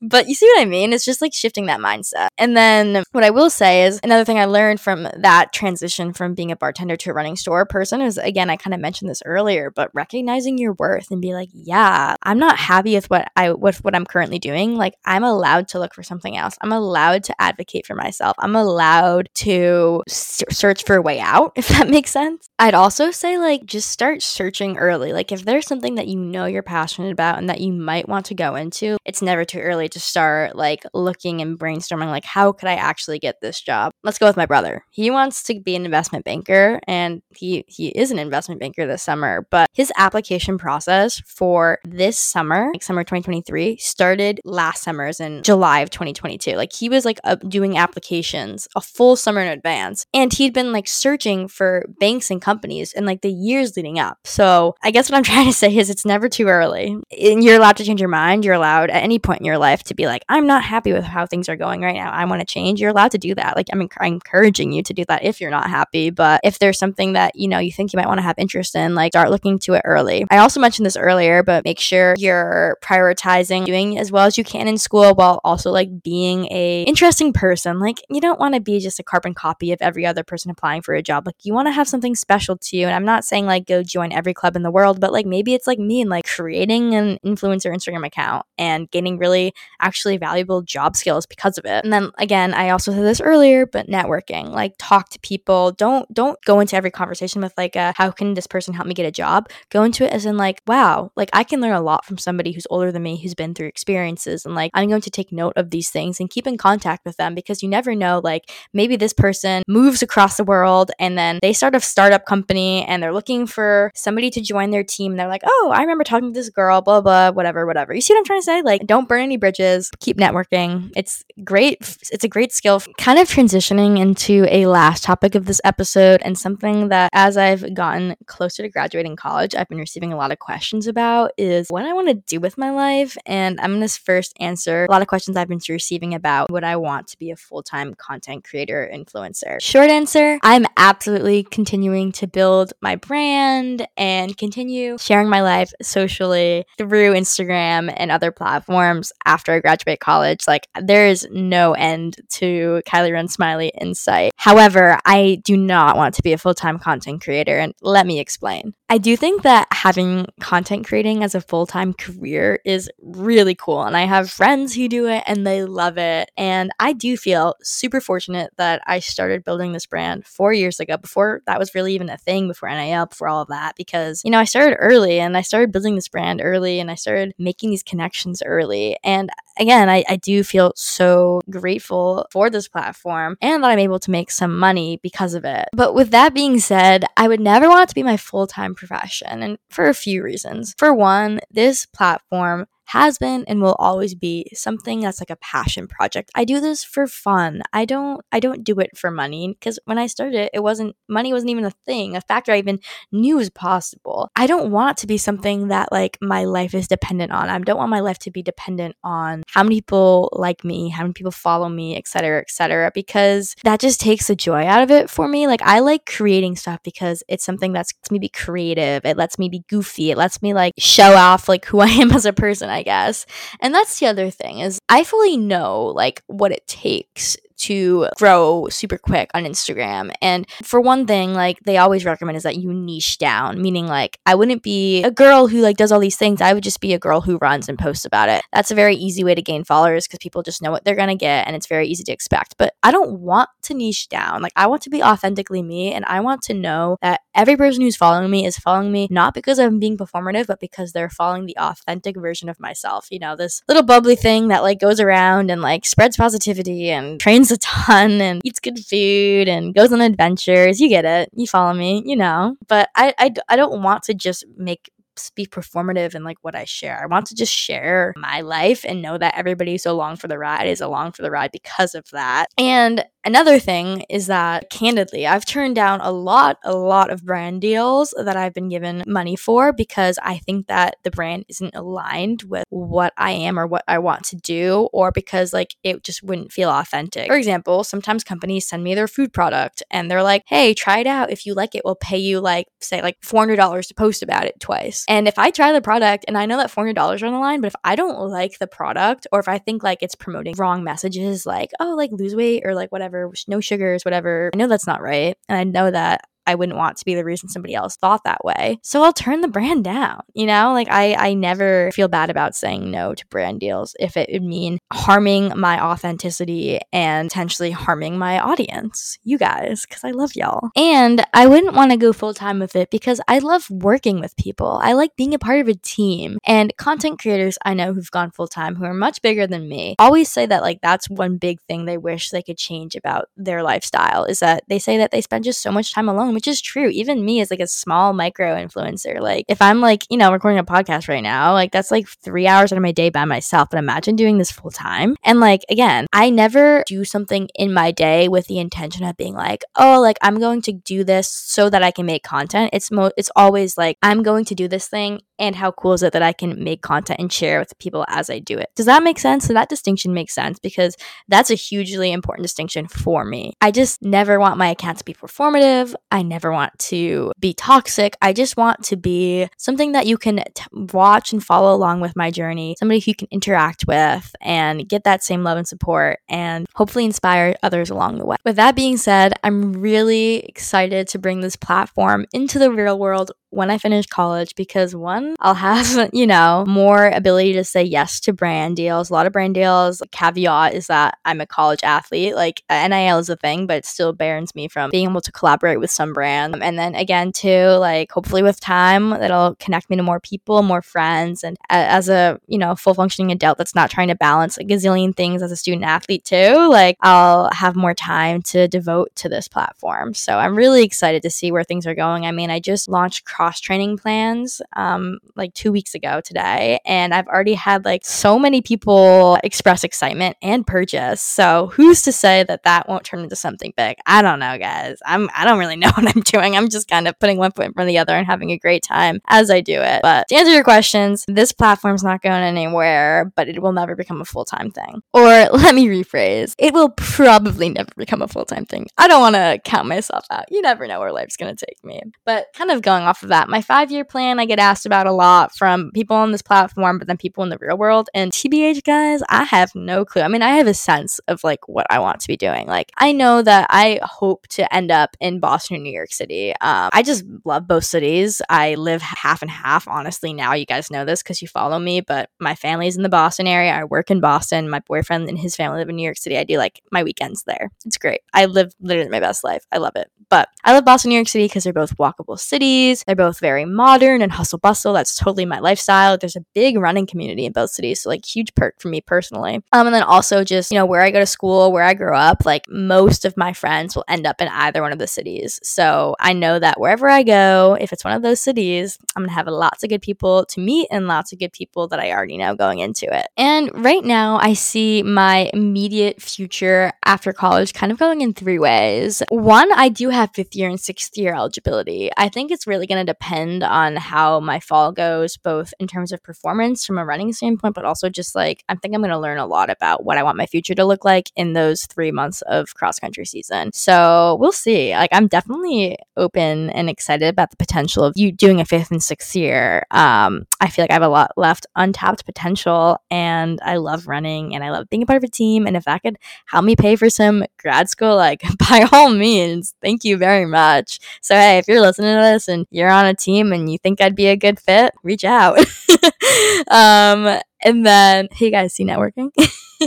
but 0.00 0.28
you 0.28 0.34
see 0.34 0.46
what 0.46 0.62
I 0.62 0.64
mean? 0.64 0.92
It's 0.92 1.04
just 1.04 1.20
like 1.20 1.34
shifting 1.34 1.66
that 1.66 1.80
mindset. 1.80 2.28
And 2.38 2.56
then 2.56 3.04
what 3.12 3.24
I 3.24 3.30
will 3.30 3.50
say 3.50 3.84
is 3.84 4.00
another 4.02 4.24
thing 4.24 4.38
I 4.38 4.44
learned 4.46 4.80
from 4.80 5.08
that 5.16 5.52
transition 5.52 6.12
from 6.12 6.34
being 6.34 6.50
a 6.50 6.56
bartender 6.56 6.96
to 6.96 7.10
a 7.10 7.14
running 7.14 7.36
store 7.36 7.66
person 7.66 8.00
is 8.00 8.18
again, 8.18 8.50
I 8.50 8.56
kind 8.56 8.74
of 8.74 8.80
mentioned 8.80 9.10
this 9.10 9.22
earlier, 9.24 9.70
but 9.70 9.90
recognizing 9.94 10.58
your 10.58 10.74
worth 10.74 11.10
and 11.10 11.20
be 11.20 11.34
like, 11.34 11.48
yeah, 11.52 12.16
I'm 12.22 12.38
not 12.38 12.58
happy 12.58 12.94
with 12.94 13.10
what 13.10 13.30
I 13.36 13.52
with 13.52 13.84
what 13.84 13.94
I'm 13.94 14.06
currently 14.06 14.38
doing. 14.38 14.76
Like 14.76 14.94
I'm 15.04 15.24
allowed 15.24 15.68
to 15.68 15.78
look 15.78 15.94
for 15.94 16.02
something 16.02 16.36
else. 16.36 16.56
I'm 16.60 16.72
allowed 16.72 17.24
to 17.24 17.40
advocate 17.40 17.86
for 17.86 17.94
myself. 17.94 18.36
I'm 18.38 18.56
allowed 18.56 19.28
to 19.34 20.02
search 20.08 20.84
for 20.84 20.96
a 20.96 21.02
way 21.02 21.20
out, 21.20 21.52
if 21.56 21.68
that 21.68 21.88
makes 21.88 22.10
sense. 22.10 22.48
I'd 22.58 22.74
also 22.74 23.10
say 23.10 23.38
like 23.38 23.64
just 23.64 23.90
start 23.90 24.22
searching 24.22 24.76
early. 24.78 25.12
Like 25.12 25.32
if 25.32 25.44
there's 25.44 25.66
something 25.66 25.96
that 25.96 26.08
you 26.08 26.16
know 26.16 26.46
you're 26.46 26.62
passionate 26.62 27.12
about 27.12 27.38
and 27.38 27.48
that 27.48 27.60
you 27.62 27.72
might 27.72 28.08
want 28.08 28.26
to 28.26 28.34
go 28.34 28.54
into, 28.54 28.96
it's 29.04 29.22
never 29.22 29.44
too 29.44 29.60
early 29.60 29.88
to 29.90 30.00
start 30.00 30.56
like 30.56 30.84
looking 30.92 31.40
and 31.40 31.58
brainstorming 31.58 32.08
like 32.08 32.24
how 32.24 32.52
could 32.52 32.68
I 32.68 32.74
actually 32.74 33.18
get 33.18 33.40
this 33.40 33.60
job. 33.60 33.92
Let's 34.02 34.18
go 34.18 34.26
with 34.26 34.36
my 34.36 34.46
brother. 34.46 34.84
He 34.90 35.10
wants 35.10 35.42
to 35.44 35.60
be 35.60 35.76
an 35.76 35.84
investment 35.84 36.24
banker 36.24 36.80
and 36.86 37.22
he 37.34 37.64
he 37.68 37.88
is 37.88 38.10
an 38.10 38.18
investment 38.18 38.60
banker 38.60 38.86
this 38.86 39.02
summer, 39.02 39.46
but 39.50 39.68
his 39.72 39.92
application 39.96 40.58
process 40.58 41.20
for 41.26 41.78
this 41.84 42.18
summer, 42.18 42.70
like 42.72 42.82
summer 42.82 43.04
2023, 43.04 43.76
started 43.78 44.40
last 44.44 44.82
summer 44.82 45.10
in 45.18 45.42
July 45.42 45.80
of 45.80 45.90
2022. 45.90 46.52
Like 46.52 46.72
he 46.72 46.88
was 46.88 47.04
like 47.04 47.18
doing 47.48 47.76
applications 47.76 48.68
a 48.76 48.80
full 48.80 49.16
summer 49.16 49.40
in 49.40 49.48
advance 49.48 50.06
and 50.14 50.32
he'd 50.32 50.54
been 50.54 50.72
like 50.72 50.88
searching 50.88 51.48
for 51.48 51.86
banks 51.98 52.30
and 52.30 52.40
companies 52.40 52.92
in 52.92 53.04
like 53.04 53.22
the 53.22 53.32
years 53.32 53.76
leading 53.76 53.98
up. 53.98 54.18
So, 54.24 54.74
I 54.82 54.90
guess 54.90 55.10
what 55.10 55.16
I'm 55.16 55.22
trying 55.32 55.46
to 55.46 55.52
say 55.52 55.76
is 55.76 55.90
it's 55.90 56.04
never 56.04 56.28
too 56.28 56.46
early. 56.46 56.96
And 57.20 57.44
you're 57.44 57.51
allowed 57.58 57.76
to 57.78 57.84
change 57.84 58.00
your 58.00 58.08
mind. 58.08 58.44
You're 58.44 58.54
allowed 58.54 58.90
at 58.90 59.02
any 59.02 59.18
point 59.18 59.40
in 59.40 59.46
your 59.46 59.58
life 59.58 59.82
to 59.84 59.94
be 59.94 60.06
like, 60.06 60.24
I'm 60.28 60.46
not 60.46 60.64
happy 60.64 60.92
with 60.92 61.04
how 61.04 61.26
things 61.26 61.48
are 61.48 61.56
going 61.56 61.80
right 61.82 61.94
now. 61.94 62.10
I 62.10 62.24
want 62.24 62.40
to 62.40 62.46
change. 62.46 62.80
You're 62.80 62.90
allowed 62.90 63.12
to 63.12 63.18
do 63.18 63.34
that. 63.34 63.56
Like 63.56 63.66
I'm, 63.72 63.88
I'm 63.98 64.12
encouraging 64.12 64.72
you 64.72 64.82
to 64.82 64.94
do 64.94 65.04
that 65.06 65.24
if 65.24 65.40
you're 65.40 65.50
not 65.50 65.68
happy. 65.68 66.10
But 66.10 66.40
if 66.44 66.58
there's 66.58 66.78
something 66.78 67.14
that 67.14 67.36
you 67.36 67.48
know 67.48 67.58
you 67.58 67.72
think 67.72 67.92
you 67.92 67.96
might 67.96 68.08
want 68.08 68.18
to 68.18 68.22
have 68.22 68.38
interest 68.38 68.74
in, 68.74 68.94
like 68.94 69.12
start 69.12 69.30
looking 69.30 69.58
to 69.60 69.74
it 69.74 69.82
early. 69.84 70.26
I 70.30 70.38
also 70.38 70.60
mentioned 70.60 70.86
this 70.86 70.96
earlier, 70.96 71.42
but 71.42 71.64
make 71.64 71.78
sure 71.78 72.14
you're 72.18 72.78
prioritizing 72.82 73.66
doing 73.66 73.98
as 73.98 74.12
well 74.12 74.26
as 74.26 74.38
you 74.38 74.44
can 74.44 74.68
in 74.68 74.78
school 74.78 75.14
while 75.14 75.40
also 75.44 75.70
like 75.70 76.02
being 76.02 76.46
a 76.50 76.82
interesting 76.84 77.32
person. 77.32 77.78
Like 77.78 78.02
you 78.10 78.20
don't 78.20 78.38
want 78.38 78.54
to 78.54 78.60
be 78.60 78.80
just 78.80 78.98
a 78.98 79.02
carbon 79.02 79.34
copy 79.34 79.72
of 79.72 79.80
every 79.80 80.06
other 80.06 80.24
person 80.24 80.50
applying 80.50 80.82
for 80.82 80.94
a 80.94 81.02
job. 81.02 81.26
Like 81.26 81.36
you 81.42 81.54
want 81.54 81.68
to 81.68 81.72
have 81.72 81.88
something 81.88 82.14
special 82.14 82.56
to 82.56 82.76
you. 82.76 82.86
And 82.86 82.94
I'm 82.94 83.04
not 83.04 83.24
saying 83.24 83.46
like 83.46 83.66
go 83.66 83.82
join 83.82 84.12
every 84.12 84.34
club 84.34 84.56
in 84.56 84.62
the 84.62 84.70
world, 84.70 85.00
but 85.00 85.12
like 85.12 85.26
maybe 85.26 85.54
it's 85.54 85.66
like 85.66 85.78
me 85.78 86.00
and 86.00 86.10
like 86.10 86.26
creating 86.26 86.94
an 86.94 87.18
influencer 87.42 87.74
Instagram 87.74 88.06
account 88.06 88.46
and 88.58 88.90
gaining 88.90 89.18
really 89.18 89.54
actually 89.80 90.16
valuable 90.16 90.62
job 90.62 90.96
skills 90.96 91.26
because 91.26 91.58
of 91.58 91.64
it. 91.64 91.84
And 91.84 91.92
then 91.92 92.10
again, 92.18 92.54
I 92.54 92.70
also 92.70 92.92
said 92.92 93.02
this 93.02 93.20
earlier, 93.20 93.66
but 93.66 93.88
networking, 93.88 94.50
like 94.50 94.74
talk 94.78 95.10
to 95.10 95.20
people. 95.20 95.72
Don't 95.72 96.12
don't 96.12 96.38
go 96.44 96.60
into 96.60 96.76
every 96.76 96.90
conversation 96.90 97.42
with 97.42 97.52
like 97.56 97.76
a, 97.76 97.92
how 97.96 98.10
can 98.10 98.34
this 98.34 98.46
person 98.46 98.74
help 98.74 98.86
me 98.86 98.94
get 98.94 99.06
a 99.06 99.10
job? 99.10 99.48
Go 99.70 99.82
into 99.82 100.04
it 100.04 100.12
as 100.12 100.26
in 100.26 100.36
like, 100.36 100.62
wow, 100.66 101.10
like 101.16 101.30
I 101.32 101.44
can 101.44 101.60
learn 101.60 101.72
a 101.72 101.80
lot 101.80 102.04
from 102.04 102.18
somebody 102.18 102.52
who's 102.52 102.66
older 102.70 102.92
than 102.92 103.02
me 103.02 103.20
who's 103.20 103.34
been 103.34 103.54
through 103.54 103.68
experiences 103.68 104.44
and 104.44 104.54
like 104.54 104.70
I'm 104.74 104.88
going 104.88 105.00
to 105.02 105.10
take 105.10 105.32
note 105.32 105.54
of 105.56 105.70
these 105.70 105.90
things 105.90 106.20
and 106.20 106.30
keep 106.30 106.46
in 106.46 106.56
contact 106.56 107.04
with 107.04 107.16
them 107.16 107.34
because 107.34 107.62
you 107.62 107.68
never 107.68 107.94
know 107.94 108.20
like 108.22 108.50
maybe 108.72 108.96
this 108.96 109.12
person 109.12 109.62
moves 109.68 110.02
across 110.02 110.36
the 110.36 110.44
world 110.44 110.90
and 110.98 111.16
then 111.16 111.38
they 111.42 111.52
start 111.52 111.74
a 111.74 111.80
startup 111.80 112.26
company 112.26 112.84
and 112.84 113.02
they're 113.02 113.12
looking 113.12 113.46
for 113.46 113.90
somebody 113.94 114.30
to 114.30 114.40
join 114.40 114.70
their 114.70 114.84
team. 114.84 115.16
They're 115.16 115.28
like, 115.28 115.42
"Oh, 115.44 115.72
I 115.74 115.80
remember 115.80 116.04
talking 116.04 116.32
to 116.32 116.38
this 116.38 116.50
girl, 116.50 116.80
blah 116.80 117.00
blah, 117.00 117.31
whatever, 117.32 117.66
whatever." 117.66 117.94
You 117.94 118.00
see 118.00 118.14
what 118.14 118.18
I'm 118.18 118.24
trying 118.24 118.40
to 118.40 118.44
say? 118.44 118.62
Like, 118.62 118.86
don't 118.86 119.08
burn 119.08 119.22
any 119.22 119.36
bridges. 119.36 119.90
Keep 120.00 120.18
networking. 120.18 120.92
It's 120.96 121.24
great. 121.44 121.78
It's 122.10 122.24
a 122.24 122.28
great 122.28 122.52
skill. 122.52 122.80
Kind 122.98 123.18
of 123.18 123.28
transitioning 123.28 123.98
into 123.98 124.46
a 124.50 124.66
last 124.66 125.04
topic 125.04 125.34
of 125.34 125.46
this 125.46 125.60
episode 125.64 126.20
and 126.24 126.38
something 126.38 126.88
that 126.88 127.10
as 127.12 127.36
I've 127.36 127.74
gotten 127.74 128.16
closer 128.26 128.62
to 128.62 128.68
graduating 128.68 129.16
college, 129.16 129.54
I've 129.54 129.68
been 129.68 129.78
receiving 129.78 130.12
a 130.12 130.16
lot 130.16 130.32
of 130.32 130.38
questions 130.38 130.86
about 130.86 131.32
is 131.36 131.68
what 131.68 131.84
I 131.84 131.92
want 131.92 132.08
to 132.08 132.14
do 132.14 132.40
with 132.40 132.58
my 132.58 132.70
life. 132.70 133.16
And 133.26 133.60
I'm 133.60 133.70
going 133.72 133.86
to 133.86 134.00
first 134.00 134.34
answer 134.40 134.84
a 134.84 134.90
lot 134.90 135.02
of 135.02 135.08
questions 135.08 135.36
I've 135.36 135.48
been 135.48 135.60
receiving 135.68 136.14
about 136.14 136.50
what 136.50 136.64
I 136.64 136.76
want 136.76 137.08
to 137.08 137.18
be 137.18 137.30
a 137.30 137.36
full-time 137.36 137.94
content 137.94 138.44
creator 138.44 138.90
influencer. 138.92 139.60
Short 139.60 139.90
answer, 139.90 140.38
I'm 140.42 140.66
absolutely 140.76 141.44
continuing 141.44 142.12
to 142.12 142.26
build 142.26 142.72
my 142.80 142.96
brand 142.96 143.86
and 143.96 144.36
continue 144.36 144.98
sharing 144.98 145.28
my 145.28 145.42
life 145.42 145.72
socially 145.82 146.64
through 146.78 147.14
Instagram 147.22 147.92
and 147.96 148.10
other 148.10 148.32
platforms 148.32 149.12
after 149.24 149.52
I 149.52 149.60
graduate 149.60 150.00
college. 150.00 150.46
Like 150.46 150.68
there 150.80 151.06
is 151.06 151.26
no 151.30 151.72
end 151.74 152.16
to 152.30 152.82
Kylie 152.86 153.12
Runs 153.12 153.34
Smiley 153.34 153.72
in 153.74 153.94
sight. 153.94 154.32
However, 154.36 154.98
I 155.04 155.40
do 155.44 155.56
not 155.56 155.96
want 155.96 156.14
to 156.14 156.22
be 156.22 156.32
a 156.32 156.38
full 156.38 156.54
time 156.54 156.78
content 156.78 157.22
creator, 157.22 157.58
and 157.58 157.74
let 157.80 158.06
me 158.06 158.20
explain. 158.20 158.74
I 158.92 158.98
do 158.98 159.16
think 159.16 159.42
that 159.42 159.68
having 159.70 160.26
content 160.40 160.86
creating 160.86 161.22
as 161.22 161.34
a 161.34 161.40
full 161.40 161.64
time 161.64 161.94
career 161.94 162.60
is 162.64 162.90
really 163.00 163.54
cool. 163.54 163.84
And 163.84 163.96
I 163.96 164.04
have 164.04 164.30
friends 164.30 164.74
who 164.74 164.86
do 164.86 165.08
it 165.08 165.22
and 165.26 165.46
they 165.46 165.64
love 165.64 165.96
it. 165.96 166.30
And 166.36 166.70
I 166.78 166.92
do 166.92 167.16
feel 167.16 167.54
super 167.62 168.02
fortunate 168.02 168.52
that 168.58 168.82
I 168.86 168.98
started 168.98 169.44
building 169.44 169.72
this 169.72 169.86
brand 169.86 170.26
four 170.26 170.52
years 170.52 170.78
ago, 170.78 170.98
before 170.98 171.40
that 171.46 171.58
was 171.58 171.74
really 171.74 171.94
even 171.94 172.10
a 172.10 172.18
thing, 172.18 172.48
before 172.48 172.68
NIL, 172.68 173.06
before 173.06 173.28
all 173.28 173.40
of 173.40 173.48
that. 173.48 173.76
Because, 173.76 174.20
you 174.24 174.30
know, 174.30 174.38
I 174.38 174.44
started 174.44 174.76
early 174.78 175.20
and 175.20 175.38
I 175.38 175.40
started 175.42 175.72
building 175.72 175.94
this 175.94 176.08
brand 176.08 176.42
early 176.42 176.78
and 176.78 176.90
I 176.90 176.94
started 176.94 177.11
making 177.38 177.70
these 177.70 177.82
connections 177.82 178.42
early. 178.44 178.96
And 179.04 179.30
again, 179.58 179.88
I, 179.88 180.04
I 180.08 180.16
do 180.16 180.42
feel 180.44 180.72
so 180.76 181.40
grateful 181.50 182.26
for 182.30 182.50
this 182.50 182.68
platform 182.68 183.36
and 183.40 183.62
that 183.62 183.70
I'm 183.70 183.78
able 183.78 183.98
to 184.00 184.10
make 184.10 184.30
some 184.30 184.58
money 184.58 184.98
because 185.02 185.34
of 185.34 185.44
it. 185.44 185.68
But 185.72 185.94
with 185.94 186.10
that 186.10 186.34
being 186.34 186.58
said, 186.58 187.04
I 187.16 187.28
would 187.28 187.40
never 187.40 187.68
want 187.68 187.84
it 187.84 187.88
to 187.90 187.94
be 187.94 188.02
my 188.02 188.16
full 188.16 188.46
time 188.46 188.74
profession, 188.74 189.42
and 189.42 189.58
for 189.70 189.88
a 189.88 189.94
few 189.94 190.22
reasons. 190.22 190.74
For 190.78 190.92
one, 190.94 191.40
this 191.50 191.86
platform 191.86 192.66
has 192.86 193.18
been 193.18 193.44
and 193.46 193.62
will 193.62 193.76
always 193.78 194.14
be 194.14 194.46
something 194.52 195.00
that's 195.00 195.20
like 195.20 195.30
a 195.30 195.36
passion 195.36 195.86
project. 195.86 196.30
I 196.34 196.44
do 196.44 196.60
this 196.60 196.84
for 196.84 197.06
fun. 197.06 197.62
I 197.72 197.84
don't 197.84 198.20
I 198.30 198.40
don't 198.40 198.64
do 198.64 198.78
it 198.80 198.96
for 198.96 199.10
money 199.10 199.48
because 199.48 199.78
when 199.84 199.98
I 199.98 200.06
started 200.06 200.34
it, 200.34 200.50
it 200.54 200.62
wasn't 200.62 200.94
money 201.08 201.32
wasn't 201.32 201.50
even 201.50 201.64
a 201.64 201.70
thing, 201.86 202.16
a 202.16 202.20
factor 202.20 202.52
I 202.52 202.58
even 202.58 202.80
knew 203.10 203.36
was 203.36 203.50
possible. 203.50 204.30
I 204.36 204.46
don't 204.46 204.70
want 204.70 204.98
to 204.98 205.06
be 205.06 205.18
something 205.18 205.68
that 205.68 205.90
like 205.90 206.18
my 206.20 206.44
life 206.44 206.74
is 206.74 206.88
dependent 206.88 207.32
on. 207.32 207.48
I 207.48 207.58
don't 207.58 207.78
want 207.78 207.90
my 207.90 208.00
life 208.00 208.18
to 208.20 208.30
be 208.30 208.42
dependent 208.42 208.96
on 209.02 209.42
how 209.48 209.62
many 209.62 209.76
people 209.76 210.28
like 210.32 210.64
me, 210.64 210.90
how 210.90 211.02
many 211.02 211.14
people 211.14 211.32
follow 211.32 211.68
me, 211.68 211.96
etc., 211.96 212.40
etc. 212.40 212.90
because 212.94 213.56
that 213.64 213.80
just 213.80 214.00
takes 214.00 214.26
the 214.26 214.36
joy 214.36 214.66
out 214.66 214.82
of 214.82 214.90
it 214.90 215.08
for 215.08 215.28
me. 215.28 215.46
Like 215.46 215.62
I 215.62 215.80
like 215.80 216.04
creating 216.06 216.56
stuff 216.56 216.82
because 216.82 217.22
it's 217.28 217.44
something 217.44 217.72
that's 217.72 217.92
lets 218.02 218.10
me 218.10 218.18
be 218.18 218.28
creative. 218.28 219.04
It 219.04 219.16
lets 219.16 219.38
me 219.38 219.48
be 219.48 219.64
goofy. 219.68 220.10
It 220.10 220.18
lets 220.18 220.42
me 220.42 220.54
like 220.54 220.74
show 220.78 221.14
off 221.14 221.48
like 221.48 221.64
who 221.66 221.78
I 221.88 221.88
am 221.88 222.10
as 222.10 222.26
a 222.26 222.32
person. 222.32 222.68
I 222.72 222.82
guess. 222.82 223.26
And 223.60 223.74
that's 223.74 223.98
the 224.00 224.06
other 224.06 224.30
thing 224.30 224.60
is 224.60 224.80
I 224.88 225.04
fully 225.04 225.36
know 225.36 225.86
like 225.86 226.22
what 226.26 226.52
it 226.52 226.66
takes 226.66 227.36
to 227.62 228.08
grow 228.16 228.68
super 228.70 228.98
quick 228.98 229.30
on 229.34 229.44
Instagram. 229.44 230.12
And 230.20 230.48
for 230.62 230.80
one 230.80 231.06
thing, 231.06 231.34
like 231.34 231.60
they 231.64 231.76
always 231.78 232.04
recommend 232.04 232.36
is 232.36 232.42
that 232.42 232.56
you 232.56 232.72
niche 232.72 233.18
down, 233.18 233.60
meaning 233.60 233.86
like 233.86 234.18
I 234.26 234.34
wouldn't 234.34 234.62
be 234.62 235.02
a 235.02 235.10
girl 235.10 235.46
who 235.46 235.60
like 235.60 235.76
does 235.76 235.92
all 235.92 236.00
these 236.00 236.16
things. 236.16 236.40
I 236.40 236.52
would 236.52 236.64
just 236.64 236.80
be 236.80 236.92
a 236.92 236.98
girl 236.98 237.20
who 237.20 237.38
runs 237.38 237.68
and 237.68 237.78
posts 237.78 238.04
about 238.04 238.28
it. 238.28 238.42
That's 238.52 238.70
a 238.70 238.74
very 238.74 238.96
easy 238.96 239.24
way 239.24 239.34
to 239.34 239.42
gain 239.42 239.64
followers 239.64 240.06
because 240.06 240.18
people 240.18 240.42
just 240.42 240.62
know 240.62 240.70
what 240.70 240.84
they're 240.84 240.96
gonna 240.96 241.16
get 241.16 241.46
and 241.46 241.54
it's 241.54 241.66
very 241.66 241.86
easy 241.86 242.04
to 242.04 242.12
expect. 242.12 242.56
But 242.58 242.74
I 242.82 242.90
don't 242.90 243.20
want 243.20 243.50
to 243.62 243.74
niche 243.74 244.08
down. 244.08 244.42
Like 244.42 244.52
I 244.56 244.66
want 244.66 244.82
to 244.82 244.90
be 244.90 245.02
authentically 245.02 245.62
me 245.62 245.92
and 245.92 246.04
I 246.06 246.20
want 246.20 246.42
to 246.42 246.54
know 246.54 246.96
that 247.00 247.20
every 247.34 247.56
person 247.56 247.82
who's 247.82 247.96
following 247.96 248.30
me 248.30 248.44
is 248.44 248.56
following 248.56 248.90
me 248.90 249.06
not 249.10 249.34
because 249.34 249.58
I'm 249.58 249.78
being 249.78 249.96
performative, 249.96 250.46
but 250.46 250.60
because 250.60 250.92
they're 250.92 251.10
following 251.10 251.46
the 251.46 251.56
authentic 251.58 252.16
version 252.16 252.48
of 252.48 252.58
myself. 252.60 253.08
You 253.10 253.18
know, 253.18 253.36
this 253.36 253.62
little 253.68 253.82
bubbly 253.82 254.16
thing 254.16 254.48
that 254.48 254.62
like 254.62 254.80
goes 254.80 255.00
around 255.00 255.50
and 255.50 255.60
like 255.60 255.86
spreads 255.86 256.16
positivity 256.16 256.90
and 256.90 257.20
trains 257.20 257.51
a 257.52 257.58
ton 257.58 258.20
and 258.20 258.40
eats 258.44 258.60
good 258.60 258.78
food 258.78 259.48
and 259.48 259.74
goes 259.74 259.92
on 259.92 260.00
adventures. 260.00 260.80
You 260.80 260.88
get 260.88 261.04
it. 261.04 261.30
You 261.34 261.46
follow 261.46 261.74
me, 261.74 262.02
you 262.04 262.16
know. 262.16 262.56
But 262.68 262.88
I, 262.96 263.14
I, 263.18 263.32
I 263.48 263.56
don't 263.56 263.82
want 263.82 264.02
to 264.04 264.14
just 264.14 264.44
make 264.56 264.90
be 265.34 265.46
performative 265.46 266.14
in 266.14 266.24
like 266.24 266.38
what 266.42 266.54
I 266.54 266.64
share. 266.64 267.00
I 267.02 267.06
want 267.06 267.26
to 267.26 267.34
just 267.34 267.52
share 267.52 268.14
my 268.16 268.40
life 268.40 268.84
and 268.86 269.02
know 269.02 269.18
that 269.18 269.36
everybody 269.36 269.72
who's 269.72 269.86
along 269.86 270.16
for 270.16 270.28
the 270.28 270.38
ride 270.38 270.66
is 270.66 270.80
along 270.80 271.12
for 271.12 271.22
the 271.22 271.30
ride 271.30 271.52
because 271.52 271.94
of 271.94 272.08
that. 272.10 272.46
And 272.58 273.04
Another 273.24 273.60
thing 273.60 274.00
is 274.08 274.26
that 274.26 274.68
candidly, 274.68 275.28
I've 275.28 275.44
turned 275.44 275.76
down 275.76 276.00
a 276.00 276.10
lot, 276.10 276.58
a 276.64 276.74
lot 276.74 277.08
of 277.08 277.24
brand 277.24 277.60
deals 277.60 278.12
that 278.18 278.36
I've 278.36 278.52
been 278.52 278.68
given 278.68 279.04
money 279.06 279.36
for 279.36 279.72
because 279.72 280.18
I 280.24 280.38
think 280.38 280.66
that 280.66 280.96
the 281.04 281.12
brand 281.12 281.44
isn't 281.48 281.72
aligned 281.76 282.42
with 282.42 282.64
what 282.70 283.12
I 283.16 283.30
am 283.30 283.60
or 283.60 283.68
what 283.68 283.84
I 283.86 284.00
want 284.00 284.24
to 284.26 284.36
do, 284.36 284.88
or 284.92 285.12
because 285.12 285.52
like 285.52 285.76
it 285.84 286.02
just 286.02 286.24
wouldn't 286.24 286.50
feel 286.50 286.68
authentic. 286.68 287.28
For 287.28 287.36
example, 287.36 287.84
sometimes 287.84 288.24
companies 288.24 288.66
send 288.66 288.82
me 288.82 288.96
their 288.96 289.06
food 289.06 289.32
product 289.32 289.84
and 289.88 290.10
they're 290.10 290.24
like, 290.24 290.42
hey, 290.46 290.74
try 290.74 290.98
it 290.98 291.06
out. 291.06 291.30
If 291.30 291.46
you 291.46 291.54
like 291.54 291.76
it, 291.76 291.82
we'll 291.84 291.94
pay 291.94 292.18
you 292.18 292.40
like, 292.40 292.66
say, 292.80 293.02
like 293.02 293.20
$400 293.20 293.86
to 293.86 293.94
post 293.94 294.24
about 294.24 294.46
it 294.46 294.58
twice. 294.58 295.04
And 295.08 295.28
if 295.28 295.38
I 295.38 295.50
try 295.52 295.72
the 295.72 295.80
product 295.80 296.24
and 296.26 296.36
I 296.36 296.46
know 296.46 296.56
that 296.56 296.72
$400 296.72 297.22
are 297.22 297.26
on 297.26 297.32
the 297.32 297.38
line, 297.38 297.60
but 297.60 297.68
if 297.68 297.76
I 297.84 297.94
don't 297.94 298.18
like 298.30 298.58
the 298.58 298.66
product 298.66 299.28
or 299.30 299.38
if 299.38 299.46
I 299.46 299.58
think 299.58 299.84
like 299.84 300.02
it's 300.02 300.16
promoting 300.16 300.56
wrong 300.56 300.82
messages, 300.82 301.46
like, 301.46 301.70
oh, 301.78 301.94
like 301.96 302.10
lose 302.10 302.34
weight 302.34 302.62
or 302.64 302.74
like 302.74 302.90
whatever 302.90 303.11
whatever, 303.12 303.32
no 303.48 303.60
sugars, 303.60 304.04
whatever. 304.04 304.50
I 304.52 304.56
know 304.56 304.68
that's 304.68 304.86
not 304.86 305.02
right. 305.02 305.36
And 305.48 305.58
I 305.58 305.64
know 305.64 305.90
that 305.90 306.22
I 306.46 306.54
wouldn't 306.54 306.78
want 306.78 306.96
to 306.98 307.04
be 307.04 307.14
the 307.14 307.24
reason 307.24 307.48
somebody 307.48 307.74
else 307.74 307.96
thought 307.96 308.24
that 308.24 308.44
way. 308.44 308.78
So 308.82 309.02
I'll 309.02 309.12
turn 309.12 309.40
the 309.40 309.48
brand 309.48 309.84
down. 309.84 310.22
You 310.34 310.46
know, 310.46 310.72
like 310.72 310.88
I, 310.90 311.14
I 311.14 311.34
never 311.34 311.90
feel 311.92 312.08
bad 312.08 312.30
about 312.30 312.54
saying 312.54 312.90
no 312.90 313.14
to 313.14 313.26
brand 313.28 313.60
deals 313.60 313.94
if 314.00 314.16
it 314.16 314.28
would 314.32 314.42
mean 314.42 314.78
harming 314.92 315.52
my 315.56 315.82
authenticity 315.82 316.80
and 316.92 317.28
potentially 317.28 317.70
harming 317.70 318.18
my 318.18 318.38
audience, 318.38 319.18
you 319.24 319.38
guys, 319.38 319.82
because 319.86 320.04
I 320.04 320.10
love 320.10 320.34
y'all. 320.34 320.70
And 320.76 321.24
I 321.32 321.46
wouldn't 321.46 321.74
want 321.74 321.90
to 321.92 321.96
go 321.96 322.12
full 322.12 322.34
time 322.34 322.58
with 322.58 322.76
it 322.76 322.90
because 322.90 323.20
I 323.28 323.38
love 323.38 323.70
working 323.70 324.20
with 324.20 324.36
people. 324.36 324.80
I 324.82 324.92
like 324.92 325.16
being 325.16 325.34
a 325.34 325.38
part 325.38 325.60
of 325.60 325.68
a 325.68 325.74
team. 325.74 326.38
And 326.46 326.72
content 326.76 327.20
creators 327.20 327.58
I 327.64 327.74
know 327.74 327.92
who've 327.92 328.10
gone 328.10 328.30
full 328.30 328.48
time 328.48 328.76
who 328.76 328.84
are 328.84 328.94
much 328.94 329.22
bigger 329.22 329.46
than 329.46 329.68
me 329.68 329.94
always 329.98 330.30
say 330.30 330.46
that 330.46 330.62
like 330.62 330.80
that's 330.82 331.08
one 331.08 331.36
big 331.36 331.60
thing 331.62 331.84
they 331.84 331.98
wish 331.98 332.30
they 332.30 332.42
could 332.42 332.58
change 332.58 332.94
about 332.94 333.28
their 333.36 333.62
lifestyle 333.62 334.24
is 334.24 334.40
that 334.40 334.64
they 334.68 334.78
say 334.78 334.98
that 334.98 335.10
they 335.10 335.20
spend 335.20 335.44
just 335.44 335.62
so 335.62 335.70
much 335.70 335.92
time 335.92 336.08
alone 336.08 336.31
which 336.34 336.48
is 336.48 336.60
true. 336.60 336.88
Even 336.88 337.24
me 337.24 337.40
as 337.40 337.50
like 337.50 337.60
a 337.60 337.66
small 337.66 338.12
micro 338.12 338.54
influencer, 338.54 339.20
like 339.20 339.44
if 339.48 339.60
I'm 339.60 339.80
like, 339.80 340.04
you 340.10 340.16
know, 340.16 340.32
recording 340.32 340.58
a 340.58 340.64
podcast 340.64 341.08
right 341.08 341.22
now, 341.22 341.52
like 341.52 341.72
that's 341.72 341.90
like 341.90 342.08
three 342.08 342.46
hours 342.46 342.72
out 342.72 342.76
of 342.76 342.82
my 342.82 342.92
day 342.92 343.10
by 343.10 343.24
myself. 343.24 343.68
But 343.70 343.78
imagine 343.78 344.16
doing 344.16 344.38
this 344.38 344.50
full 344.50 344.70
time. 344.70 345.16
And 345.24 345.40
like, 345.40 345.62
again, 345.68 346.06
I 346.12 346.30
never 346.30 346.84
do 346.86 347.04
something 347.04 347.48
in 347.54 347.72
my 347.72 347.90
day 347.90 348.28
with 348.28 348.46
the 348.46 348.58
intention 348.58 349.04
of 349.04 349.16
being 349.16 349.34
like, 349.34 349.64
oh, 349.76 350.00
like 350.00 350.18
I'm 350.22 350.38
going 350.38 350.62
to 350.62 350.72
do 350.72 351.04
this 351.04 351.28
so 351.28 351.70
that 351.70 351.82
I 351.82 351.90
can 351.90 352.06
make 352.06 352.22
content. 352.22 352.70
It's 352.72 352.90
mo 352.90 353.10
it's 353.16 353.30
always 353.36 353.76
like 353.76 353.98
I'm 354.02 354.22
going 354.22 354.44
to 354.46 354.54
do 354.54 354.68
this 354.68 354.88
thing 354.88 355.20
and 355.38 355.56
how 355.56 355.72
cool 355.72 355.92
is 355.92 356.04
it 356.04 356.12
that 356.12 356.22
I 356.22 356.32
can 356.32 356.62
make 356.62 356.82
content 356.82 357.18
and 357.18 357.32
share 357.32 357.58
with 357.58 357.76
people 357.78 358.04
as 358.08 358.30
I 358.30 358.38
do 358.38 358.58
it. 358.58 358.70
Does 358.76 358.86
that 358.86 359.02
make 359.02 359.18
sense? 359.18 359.44
So 359.44 359.52
that 359.54 359.68
distinction 359.68 360.14
makes 360.14 360.32
sense 360.32 360.60
because 360.60 360.96
that's 361.26 361.50
a 361.50 361.56
hugely 361.56 362.12
important 362.12 362.44
distinction 362.44 362.86
for 362.86 363.24
me. 363.24 363.54
I 363.60 363.72
just 363.72 364.02
never 364.02 364.38
want 364.38 364.56
my 364.56 364.68
account 364.68 364.98
to 364.98 365.04
be 365.04 365.14
performative. 365.14 365.94
I 366.12 366.21
never 366.22 366.52
want 366.52 366.78
to 366.78 367.32
be 367.38 367.52
toxic. 367.52 368.16
I 368.22 368.32
just 368.32 368.56
want 368.56 368.82
to 368.84 368.96
be 368.96 369.48
something 369.56 369.92
that 369.92 370.06
you 370.06 370.18
can 370.18 370.42
t- 370.54 370.64
watch 370.72 371.32
and 371.32 371.44
follow 371.44 371.74
along 371.74 372.00
with 372.00 372.16
my 372.16 372.30
journey, 372.30 372.76
somebody 372.78 373.00
who 373.00 373.10
you 373.10 373.14
can 373.14 373.28
interact 373.30 373.84
with 373.86 374.34
and 374.40 374.88
get 374.88 375.04
that 375.04 375.22
same 375.22 375.42
love 375.42 375.58
and 375.58 375.68
support 375.68 376.20
and 376.28 376.66
hopefully 376.74 377.04
inspire 377.04 377.54
others 377.62 377.90
along 377.90 378.18
the 378.18 378.26
way. 378.26 378.36
With 378.44 378.56
that 378.56 378.76
being 378.76 378.96
said, 378.96 379.34
I'm 379.42 379.72
really 379.72 380.40
excited 380.40 381.08
to 381.08 381.18
bring 381.18 381.40
this 381.40 381.56
platform 381.56 382.26
into 382.32 382.58
the 382.58 382.70
real 382.70 382.98
world 382.98 383.32
when 383.52 383.70
I 383.70 383.76
finish 383.76 384.06
college 384.06 384.54
because 384.54 384.96
one, 384.96 385.36
I'll 385.38 385.54
have, 385.54 386.10
you 386.12 386.26
know, 386.26 386.64
more 386.66 387.08
ability 387.08 387.52
to 387.54 387.64
say 387.64 387.82
yes 387.82 388.18
to 388.20 388.32
brand 388.32 388.76
deals. 388.76 389.10
A 389.10 389.12
lot 389.12 389.26
of 389.26 389.32
brand 389.32 389.54
deals. 389.54 390.02
Caveat 390.10 390.74
is 390.74 390.86
that 390.86 391.18
I'm 391.24 391.40
a 391.40 391.46
college 391.46 391.80
athlete. 391.82 392.34
Like 392.34 392.62
uh, 392.70 392.88
NIL 392.88 393.18
is 393.18 393.28
a 393.28 393.36
thing, 393.36 393.66
but 393.66 393.76
it 393.76 393.84
still 393.84 394.14
burns 394.14 394.54
me 394.54 394.68
from 394.68 394.90
being 394.90 395.10
able 395.10 395.20
to 395.20 395.32
collaborate 395.32 395.80
with 395.80 395.90
some 395.90 396.14
brand. 396.14 396.62
And 396.62 396.78
then 396.78 396.94
again, 396.94 397.30
too, 397.30 397.66
like 397.78 398.10
hopefully 398.10 398.42
with 398.42 398.58
time, 398.58 399.12
it'll 399.12 399.54
connect 399.56 399.90
me 399.90 399.96
to 399.96 400.02
more 400.02 400.20
people, 400.20 400.62
more 400.62 400.82
friends. 400.82 401.44
And 401.44 401.58
as 401.68 402.08
a, 402.08 402.40
you 402.46 402.58
know, 402.58 402.74
full 402.74 402.94
functioning 402.94 403.32
adult 403.32 403.58
that's 403.58 403.74
not 403.74 403.90
trying 403.90 404.08
to 404.08 404.14
balance 404.14 404.56
a 404.56 404.64
gazillion 404.64 405.14
things 405.14 405.42
as 405.42 405.52
a 405.52 405.56
student 405.56 405.84
athlete 405.84 406.24
too, 406.24 406.68
like 406.70 406.96
I'll 407.02 407.50
have 407.52 407.76
more 407.76 407.94
time 407.94 408.40
to 408.42 408.66
devote 408.66 409.14
to 409.16 409.28
this 409.28 409.46
platform. 409.46 410.14
So 410.14 410.38
I'm 410.38 410.56
really 410.56 410.84
excited 410.84 411.22
to 411.22 411.30
see 411.30 411.52
where 411.52 411.64
things 411.64 411.86
are 411.86 411.94
going. 411.94 412.24
I 412.24 412.32
mean, 412.32 412.50
I 412.50 412.58
just 412.58 412.88
launched 412.88 413.26
training 413.50 413.98
plans 413.98 414.60
um, 414.76 415.18
like 415.36 415.54
two 415.54 415.72
weeks 415.72 415.94
ago 415.94 416.20
today, 416.24 416.78
and 416.84 417.14
I've 417.14 417.26
already 417.26 417.54
had 417.54 417.84
like 417.84 418.04
so 418.04 418.38
many 418.38 418.62
people 418.62 419.38
express 419.44 419.84
excitement 419.84 420.36
and 420.42 420.66
purchase. 420.66 421.20
So 421.20 421.70
who's 421.74 422.02
to 422.02 422.12
say 422.12 422.44
that 422.44 422.64
that 422.64 422.88
won't 422.88 423.04
turn 423.04 423.20
into 423.20 423.36
something 423.36 423.72
big? 423.76 423.96
I 424.06 424.22
don't 424.22 424.38
know, 424.38 424.58
guys. 424.58 424.98
I'm 425.04 425.28
I 425.36 425.44
don't 425.44 425.58
really 425.58 425.76
know 425.82 425.90
what 425.90 426.14
I'm 426.14 426.22
doing. 426.22 426.56
I'm 426.56 426.68
just 426.68 426.88
kind 426.88 427.08
of 427.08 427.18
putting 427.18 427.38
one 427.38 427.52
foot 427.52 427.66
in 427.66 427.72
front 427.72 427.88
of 427.88 427.92
the 427.92 427.98
other 427.98 428.14
and 428.14 428.26
having 428.26 428.50
a 428.50 428.58
great 428.58 428.82
time 428.82 429.20
as 429.28 429.50
I 429.50 429.60
do 429.60 429.80
it. 429.80 430.00
But 430.02 430.28
to 430.28 430.34
answer 430.36 430.52
your 430.52 430.64
questions, 430.64 431.24
this 431.28 431.52
platform's 431.52 432.04
not 432.04 432.22
going 432.22 432.42
anywhere, 432.42 433.32
but 433.36 433.48
it 433.48 433.60
will 433.60 433.72
never 433.72 433.96
become 433.96 434.20
a 434.20 434.24
full 434.24 434.44
time 434.44 434.70
thing. 434.70 435.02
Or 435.12 435.22
let 435.52 435.74
me 435.74 435.86
rephrase, 435.86 436.54
it 436.58 436.72
will 436.72 436.90
probably 436.90 437.68
never 437.68 437.90
become 437.96 438.22
a 438.22 438.28
full 438.28 438.44
time 438.44 438.66
thing. 438.66 438.86
I 438.98 439.08
don't 439.08 439.20
want 439.20 439.36
to 439.36 439.60
count 439.64 439.88
myself 439.88 440.26
out. 440.30 440.44
You 440.50 440.62
never 440.62 440.86
know 440.86 441.00
where 441.00 441.12
life's 441.12 441.36
going 441.36 441.54
to 441.54 441.66
take 441.66 441.82
me. 441.84 442.00
But 442.24 442.46
kind 442.54 442.70
of 442.70 442.82
going 442.82 443.04
off 443.04 443.22
of 443.22 443.28
that. 443.32 443.48
My 443.48 443.60
five 443.60 443.90
year 443.90 444.04
plan, 444.04 444.38
I 444.38 444.44
get 444.44 444.58
asked 444.58 444.86
about 444.86 445.06
a 445.06 445.12
lot 445.12 445.54
from 445.56 445.90
people 445.92 446.16
on 446.16 446.32
this 446.32 446.42
platform, 446.42 446.98
but 446.98 447.08
then 447.08 447.16
people 447.16 447.42
in 447.42 447.50
the 447.50 447.58
real 447.58 447.76
world. 447.76 448.08
And 448.14 448.30
TBH, 448.30 448.84
guys, 448.84 449.22
I 449.28 449.44
have 449.44 449.74
no 449.74 450.04
clue. 450.04 450.22
I 450.22 450.28
mean, 450.28 450.42
I 450.42 450.56
have 450.56 450.66
a 450.66 450.74
sense 450.74 451.18
of 451.28 451.42
like 451.42 451.66
what 451.68 451.86
I 451.90 451.98
want 451.98 452.20
to 452.20 452.28
be 452.28 452.36
doing. 452.36 452.66
Like, 452.66 452.92
I 452.96 453.12
know 453.12 453.42
that 453.42 453.66
I 453.70 454.00
hope 454.02 454.46
to 454.48 454.72
end 454.74 454.90
up 454.90 455.16
in 455.20 455.40
Boston 455.40 455.76
or 455.76 455.80
New 455.80 455.92
York 455.92 456.12
City. 456.12 456.52
Um, 456.60 456.90
I 456.92 457.02
just 457.02 457.24
love 457.44 457.66
both 457.66 457.84
cities. 457.84 458.40
I 458.48 458.74
live 458.74 459.02
half 459.02 459.42
and 459.42 459.50
half, 459.50 459.88
honestly. 459.88 460.32
Now 460.32 460.54
you 460.54 460.66
guys 460.66 460.90
know 460.90 461.04
this 461.04 461.22
because 461.22 461.42
you 461.42 461.48
follow 461.48 461.78
me, 461.78 462.00
but 462.00 462.30
my 462.38 462.54
family's 462.54 462.96
in 462.96 463.02
the 463.02 463.08
Boston 463.08 463.46
area. 463.46 463.72
I 463.72 463.84
work 463.84 464.10
in 464.10 464.20
Boston. 464.20 464.70
My 464.70 464.80
boyfriend 464.80 465.28
and 465.28 465.38
his 465.38 465.56
family 465.56 465.78
live 465.78 465.88
in 465.88 465.96
New 465.96 466.04
York 466.04 466.18
City. 466.18 466.36
I 466.36 466.44
do 466.44 466.58
like 466.58 466.82
my 466.90 467.02
weekends 467.02 467.44
there. 467.44 467.70
It's 467.84 467.98
great. 467.98 468.20
I 468.32 468.44
live 468.46 468.72
literally 468.80 469.10
my 469.10 469.20
best 469.20 469.42
life. 469.42 469.64
I 469.72 469.78
love 469.78 469.96
it. 469.96 470.10
But 470.28 470.48
I 470.64 470.72
love 470.72 470.86
Boston, 470.86 471.10
New 471.10 471.16
York 471.16 471.28
City 471.28 471.44
because 471.44 471.64
they're 471.64 471.74
both 471.74 471.98
walkable 471.98 472.38
cities. 472.38 473.04
They're 473.06 473.14
both 473.14 473.21
very 473.30 473.64
modern 473.64 474.22
and 474.22 474.32
hustle 474.32 474.58
bustle. 474.58 474.92
That's 474.92 475.16
totally 475.16 475.44
my 475.44 475.58
lifestyle. 475.58 476.16
There's 476.16 476.36
a 476.36 476.44
big 476.54 476.78
running 476.78 477.06
community 477.06 477.44
in 477.44 477.52
both 477.52 477.70
cities. 477.70 478.02
So, 478.02 478.10
like, 478.10 478.24
huge 478.24 478.54
perk 478.54 478.80
for 478.80 478.88
me 478.88 479.00
personally. 479.00 479.56
Um, 479.72 479.86
and 479.86 479.94
then 479.94 480.02
also 480.02 480.44
just, 480.44 480.70
you 480.70 480.78
know, 480.78 480.86
where 480.86 481.02
I 481.02 481.10
go 481.10 481.18
to 481.18 481.26
school, 481.26 481.72
where 481.72 481.84
I 481.84 481.94
grew 481.94 482.14
up, 482.14 482.44
like, 482.44 482.68
most 482.68 483.24
of 483.24 483.36
my 483.36 483.52
friends 483.52 483.96
will 483.96 484.04
end 484.08 484.26
up 484.26 484.40
in 484.40 484.48
either 484.48 484.80
one 484.82 484.92
of 484.92 484.98
the 484.98 485.06
cities. 485.06 485.58
So, 485.62 486.14
I 486.20 486.32
know 486.32 486.58
that 486.58 486.78
wherever 486.78 487.08
I 487.08 487.22
go, 487.22 487.76
if 487.80 487.92
it's 487.92 488.04
one 488.04 488.14
of 488.14 488.22
those 488.22 488.40
cities, 488.40 488.98
I'm 489.16 489.26
to 489.26 489.32
have 489.32 489.48
lots 489.48 489.82
of 489.82 489.90
good 489.90 490.02
people 490.02 490.44
to 490.46 490.60
meet 490.60 490.88
and 490.90 491.08
lots 491.08 491.32
of 491.32 491.38
good 491.38 491.52
people 491.52 491.88
that 491.88 491.98
I 491.98 492.12
already 492.12 492.36
know 492.36 492.54
going 492.54 492.78
into 492.78 493.12
it. 493.12 493.26
And 493.36 493.84
right 493.84 494.04
now, 494.04 494.36
I 494.36 494.52
see 494.54 495.02
my 495.02 495.50
immediate 495.52 496.22
future 496.22 496.92
after 497.04 497.32
college 497.32 497.72
kind 497.72 497.90
of 497.90 497.98
going 497.98 498.20
in 498.20 498.32
three 498.32 498.58
ways. 498.58 499.22
One, 499.28 499.72
I 499.72 499.88
do 499.88 500.10
have 500.10 500.30
fifth 500.34 500.54
year 500.54 500.68
and 500.68 500.78
sixth 500.78 501.16
year 501.16 501.34
eligibility. 501.34 502.10
I 502.16 502.28
think 502.28 502.50
it's 502.50 502.66
really 502.66 502.86
to 502.92 503.11
depend 503.12 503.62
on 503.62 503.96
how 503.96 504.40
my 504.40 504.58
fall 504.60 504.92
goes, 504.92 505.36
both 505.36 505.72
in 505.78 505.86
terms 505.86 506.12
of 506.12 506.22
performance 506.22 506.84
from 506.86 506.98
a 506.98 507.04
running 507.04 507.32
standpoint, 507.32 507.74
but 507.74 507.84
also 507.84 508.08
just 508.08 508.34
like 508.34 508.64
I 508.68 508.74
think 508.74 508.94
I'm 508.94 509.02
going 509.02 509.10
to 509.10 509.18
learn 509.18 509.38
a 509.38 509.46
lot 509.46 509.70
about 509.70 510.04
what 510.04 510.18
I 510.18 510.22
want 510.22 510.36
my 510.36 510.46
future 510.46 510.74
to 510.74 510.84
look 510.84 511.04
like 511.04 511.30
in 511.36 511.52
those 511.52 511.86
three 511.86 512.10
months 512.10 512.42
of 512.42 512.74
cross 512.74 512.98
country 512.98 513.24
season. 513.24 513.72
So 513.72 514.36
we'll 514.40 514.52
see. 514.52 514.92
Like, 514.92 515.10
I'm 515.12 515.28
definitely 515.28 515.96
open 516.16 516.70
and 516.70 516.88
excited 516.88 517.28
about 517.28 517.50
the 517.50 517.56
potential 517.56 518.04
of 518.04 518.14
you 518.16 518.32
doing 518.32 518.60
a 518.60 518.64
fifth 518.64 518.90
and 518.90 519.02
sixth 519.02 519.34
year. 519.34 519.86
Um, 519.90 520.46
I 520.60 520.68
feel 520.68 520.84
like 520.84 520.90
I 520.90 520.94
have 520.94 521.02
a 521.02 521.08
lot 521.08 521.32
left 521.36 521.66
untapped 521.76 522.24
potential, 522.24 522.98
and 523.10 523.60
I 523.62 523.76
love 523.76 524.06
running 524.06 524.54
and 524.54 524.64
I 524.64 524.70
love 524.70 524.88
being 524.88 525.02
a 525.02 525.06
part 525.06 525.18
of 525.18 525.24
a 525.24 525.28
team. 525.28 525.66
And 525.66 525.76
if 525.76 525.84
that 525.84 526.02
could 526.02 526.18
help 526.46 526.64
me 526.64 526.76
pay 526.76 526.96
for 526.96 527.10
some 527.10 527.44
grad 527.58 527.88
school, 527.88 528.16
like, 528.16 528.42
by 528.70 528.86
all 528.92 529.10
means, 529.10 529.74
thank 529.82 530.04
you 530.04 530.16
very 530.16 530.46
much. 530.46 530.98
So, 531.20 531.34
hey, 531.34 531.58
if 531.58 531.68
you're 531.68 531.80
listening 531.80 532.16
to 532.16 532.22
this 532.22 532.48
and 532.48 532.66
you're 532.70 532.90
on 532.90 533.01
a 533.06 533.14
team 533.14 533.52
and 533.52 533.70
you 533.70 533.78
think 533.78 534.00
I'd 534.00 534.16
be 534.16 534.26
a 534.26 534.36
good 534.36 534.58
fit, 534.58 534.92
reach 535.02 535.24
out. 535.24 535.58
um, 536.68 537.40
and 537.64 537.86
then, 537.86 538.28
hey 538.32 538.50
guys, 538.50 538.74
see 538.74 538.84
networking? 538.84 539.30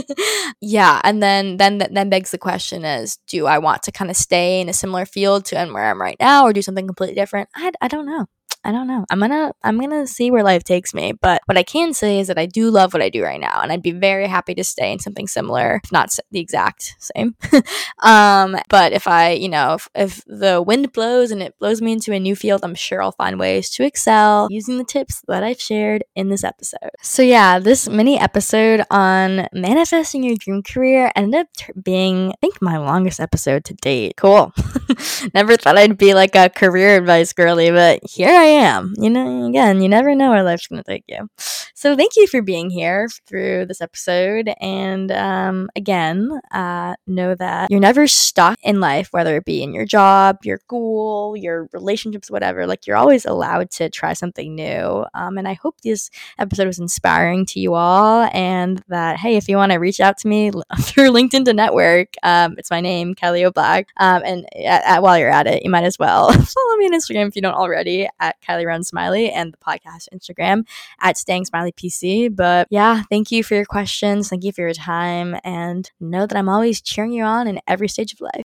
yeah, 0.60 1.00
and 1.04 1.22
then 1.22 1.56
then 1.56 1.78
then 1.78 2.10
begs 2.10 2.30
the 2.30 2.38
question 2.38 2.84
is, 2.84 3.18
do 3.26 3.46
I 3.46 3.58
want 3.58 3.82
to 3.84 3.92
kind 3.92 4.10
of 4.10 4.16
stay 4.16 4.60
in 4.60 4.68
a 4.68 4.72
similar 4.72 5.06
field 5.06 5.44
to 5.46 5.56
where 5.66 5.90
I'm 5.90 6.00
right 6.00 6.16
now, 6.20 6.44
or 6.44 6.52
do 6.52 6.62
something 6.62 6.86
completely 6.86 7.14
different? 7.14 7.48
I 7.54 7.72
I 7.80 7.88
don't 7.88 8.06
know. 8.06 8.26
I 8.66 8.72
don't 8.72 8.88
know. 8.88 9.04
I'm 9.10 9.20
gonna 9.20 9.52
I'm 9.62 9.78
gonna 9.78 10.08
see 10.08 10.32
where 10.32 10.42
life 10.42 10.64
takes 10.64 10.92
me. 10.92 11.12
But 11.12 11.40
what 11.46 11.56
I 11.56 11.62
can 11.62 11.94
say 11.94 12.18
is 12.18 12.26
that 12.26 12.36
I 12.36 12.46
do 12.46 12.68
love 12.68 12.92
what 12.92 13.02
I 13.02 13.08
do 13.08 13.22
right 13.22 13.38
now, 13.40 13.60
and 13.62 13.70
I'd 13.70 13.80
be 13.80 13.92
very 13.92 14.26
happy 14.26 14.56
to 14.56 14.64
stay 14.64 14.90
in 14.90 14.98
something 14.98 15.28
similar, 15.28 15.80
if 15.84 15.92
not 15.92 16.12
the 16.32 16.40
exact 16.40 16.96
same. 16.98 17.36
um, 18.02 18.56
but 18.68 18.92
if 18.92 19.06
I, 19.06 19.30
you 19.30 19.48
know, 19.48 19.74
if, 19.74 19.88
if 19.94 20.24
the 20.26 20.60
wind 20.60 20.92
blows 20.92 21.30
and 21.30 21.44
it 21.44 21.56
blows 21.60 21.80
me 21.80 21.92
into 21.92 22.12
a 22.12 22.18
new 22.18 22.34
field, 22.34 22.62
I'm 22.64 22.74
sure 22.74 23.00
I'll 23.00 23.12
find 23.12 23.38
ways 23.38 23.70
to 23.70 23.84
excel 23.84 24.48
using 24.50 24.78
the 24.78 24.84
tips 24.84 25.22
that 25.28 25.44
I've 25.44 25.60
shared 25.60 26.02
in 26.16 26.28
this 26.28 26.42
episode. 26.42 26.90
So 27.02 27.22
yeah, 27.22 27.60
this 27.60 27.88
mini 27.88 28.18
episode 28.18 28.82
on 28.90 29.46
manifesting 29.52 30.24
your 30.24 30.34
dream 30.34 30.64
career 30.64 31.12
ended 31.14 31.42
up 31.42 31.46
t- 31.56 31.72
being, 31.80 32.30
I 32.30 32.34
think, 32.40 32.60
my 32.60 32.78
longest 32.78 33.20
episode 33.20 33.64
to 33.66 33.74
date. 33.74 34.16
Cool. 34.16 34.52
Never 35.34 35.56
thought 35.56 35.78
I'd 35.78 35.96
be 35.96 36.14
like 36.14 36.34
a 36.34 36.50
career 36.50 36.96
advice 36.96 37.32
girly, 37.32 37.70
but 37.70 38.00
here 38.02 38.30
I 38.30 38.44
am. 38.44 38.55
You 38.98 39.10
know, 39.10 39.46
again, 39.46 39.82
you 39.82 39.88
never 39.88 40.14
know 40.14 40.30
where 40.30 40.42
life's 40.42 40.66
going 40.66 40.82
to 40.82 40.90
take 40.90 41.04
you. 41.08 41.28
So 41.74 41.94
thank 41.94 42.16
you 42.16 42.26
for 42.26 42.40
being 42.40 42.70
here 42.70 43.08
through 43.26 43.66
this 43.66 43.82
episode. 43.82 44.50
And 44.60 45.12
um, 45.12 45.68
again, 45.76 46.40
uh, 46.50 46.94
know 47.06 47.34
that 47.34 47.70
you're 47.70 47.80
never 47.80 48.06
stuck 48.06 48.58
in 48.62 48.80
life, 48.80 49.08
whether 49.10 49.36
it 49.36 49.44
be 49.44 49.62
in 49.62 49.74
your 49.74 49.84
job, 49.84 50.38
your 50.42 50.58
school, 50.58 51.36
your 51.36 51.68
relationships, 51.72 52.30
whatever. 52.30 52.66
Like 52.66 52.86
you're 52.86 52.96
always 52.96 53.26
allowed 53.26 53.70
to 53.72 53.90
try 53.90 54.14
something 54.14 54.54
new. 54.54 55.04
Um, 55.12 55.36
and 55.36 55.46
I 55.46 55.52
hope 55.52 55.80
this 55.82 56.08
episode 56.38 56.66
was 56.66 56.78
inspiring 56.78 57.44
to 57.46 57.60
you 57.60 57.74
all. 57.74 58.28
And 58.32 58.82
that, 58.88 59.18
hey, 59.18 59.36
if 59.36 59.46
you 59.46 59.56
want 59.56 59.72
to 59.72 59.78
reach 59.78 60.00
out 60.00 60.16
to 60.18 60.28
me 60.28 60.50
through 60.80 61.10
LinkedIn 61.10 61.44
to 61.44 61.52
network, 61.52 62.14
um, 62.22 62.54
it's 62.56 62.70
my 62.70 62.80
name, 62.80 63.14
Kylie 63.14 63.46
O'Black. 63.46 63.88
Um, 63.98 64.22
and 64.24 64.46
at, 64.56 64.82
at, 64.84 65.02
while 65.02 65.18
you're 65.18 65.30
at 65.30 65.46
it, 65.46 65.62
you 65.62 65.70
might 65.70 65.84
as 65.84 65.98
well 65.98 66.32
follow 66.32 66.76
me 66.78 66.86
on 66.86 66.94
Instagram 66.94 67.28
if 67.28 67.36
you 67.36 67.42
don't 67.42 67.54
already 67.54 68.08
at 68.18 68.35
Kylie 68.40 68.66
Runs 68.66 68.88
Smiley 68.88 69.30
and 69.30 69.52
the 69.52 69.58
podcast 69.58 70.08
Instagram 70.14 70.64
at 71.00 71.16
Staying 71.16 71.44
Smiley 71.44 71.72
PC. 71.72 72.28
But 72.28 72.66
yeah, 72.70 73.02
thank 73.10 73.30
you 73.30 73.42
for 73.44 73.54
your 73.54 73.64
questions. 73.64 74.28
Thank 74.28 74.44
you 74.44 74.52
for 74.52 74.62
your 74.62 74.74
time. 74.74 75.36
And 75.44 75.90
know 76.00 76.26
that 76.26 76.36
I'm 76.36 76.48
always 76.48 76.80
cheering 76.80 77.12
you 77.12 77.24
on 77.24 77.46
in 77.46 77.60
every 77.66 77.88
stage 77.88 78.12
of 78.12 78.20
life. 78.20 78.42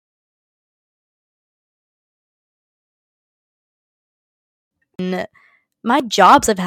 My 5.83 6.01
jobs 6.01 6.47
have 6.47 6.57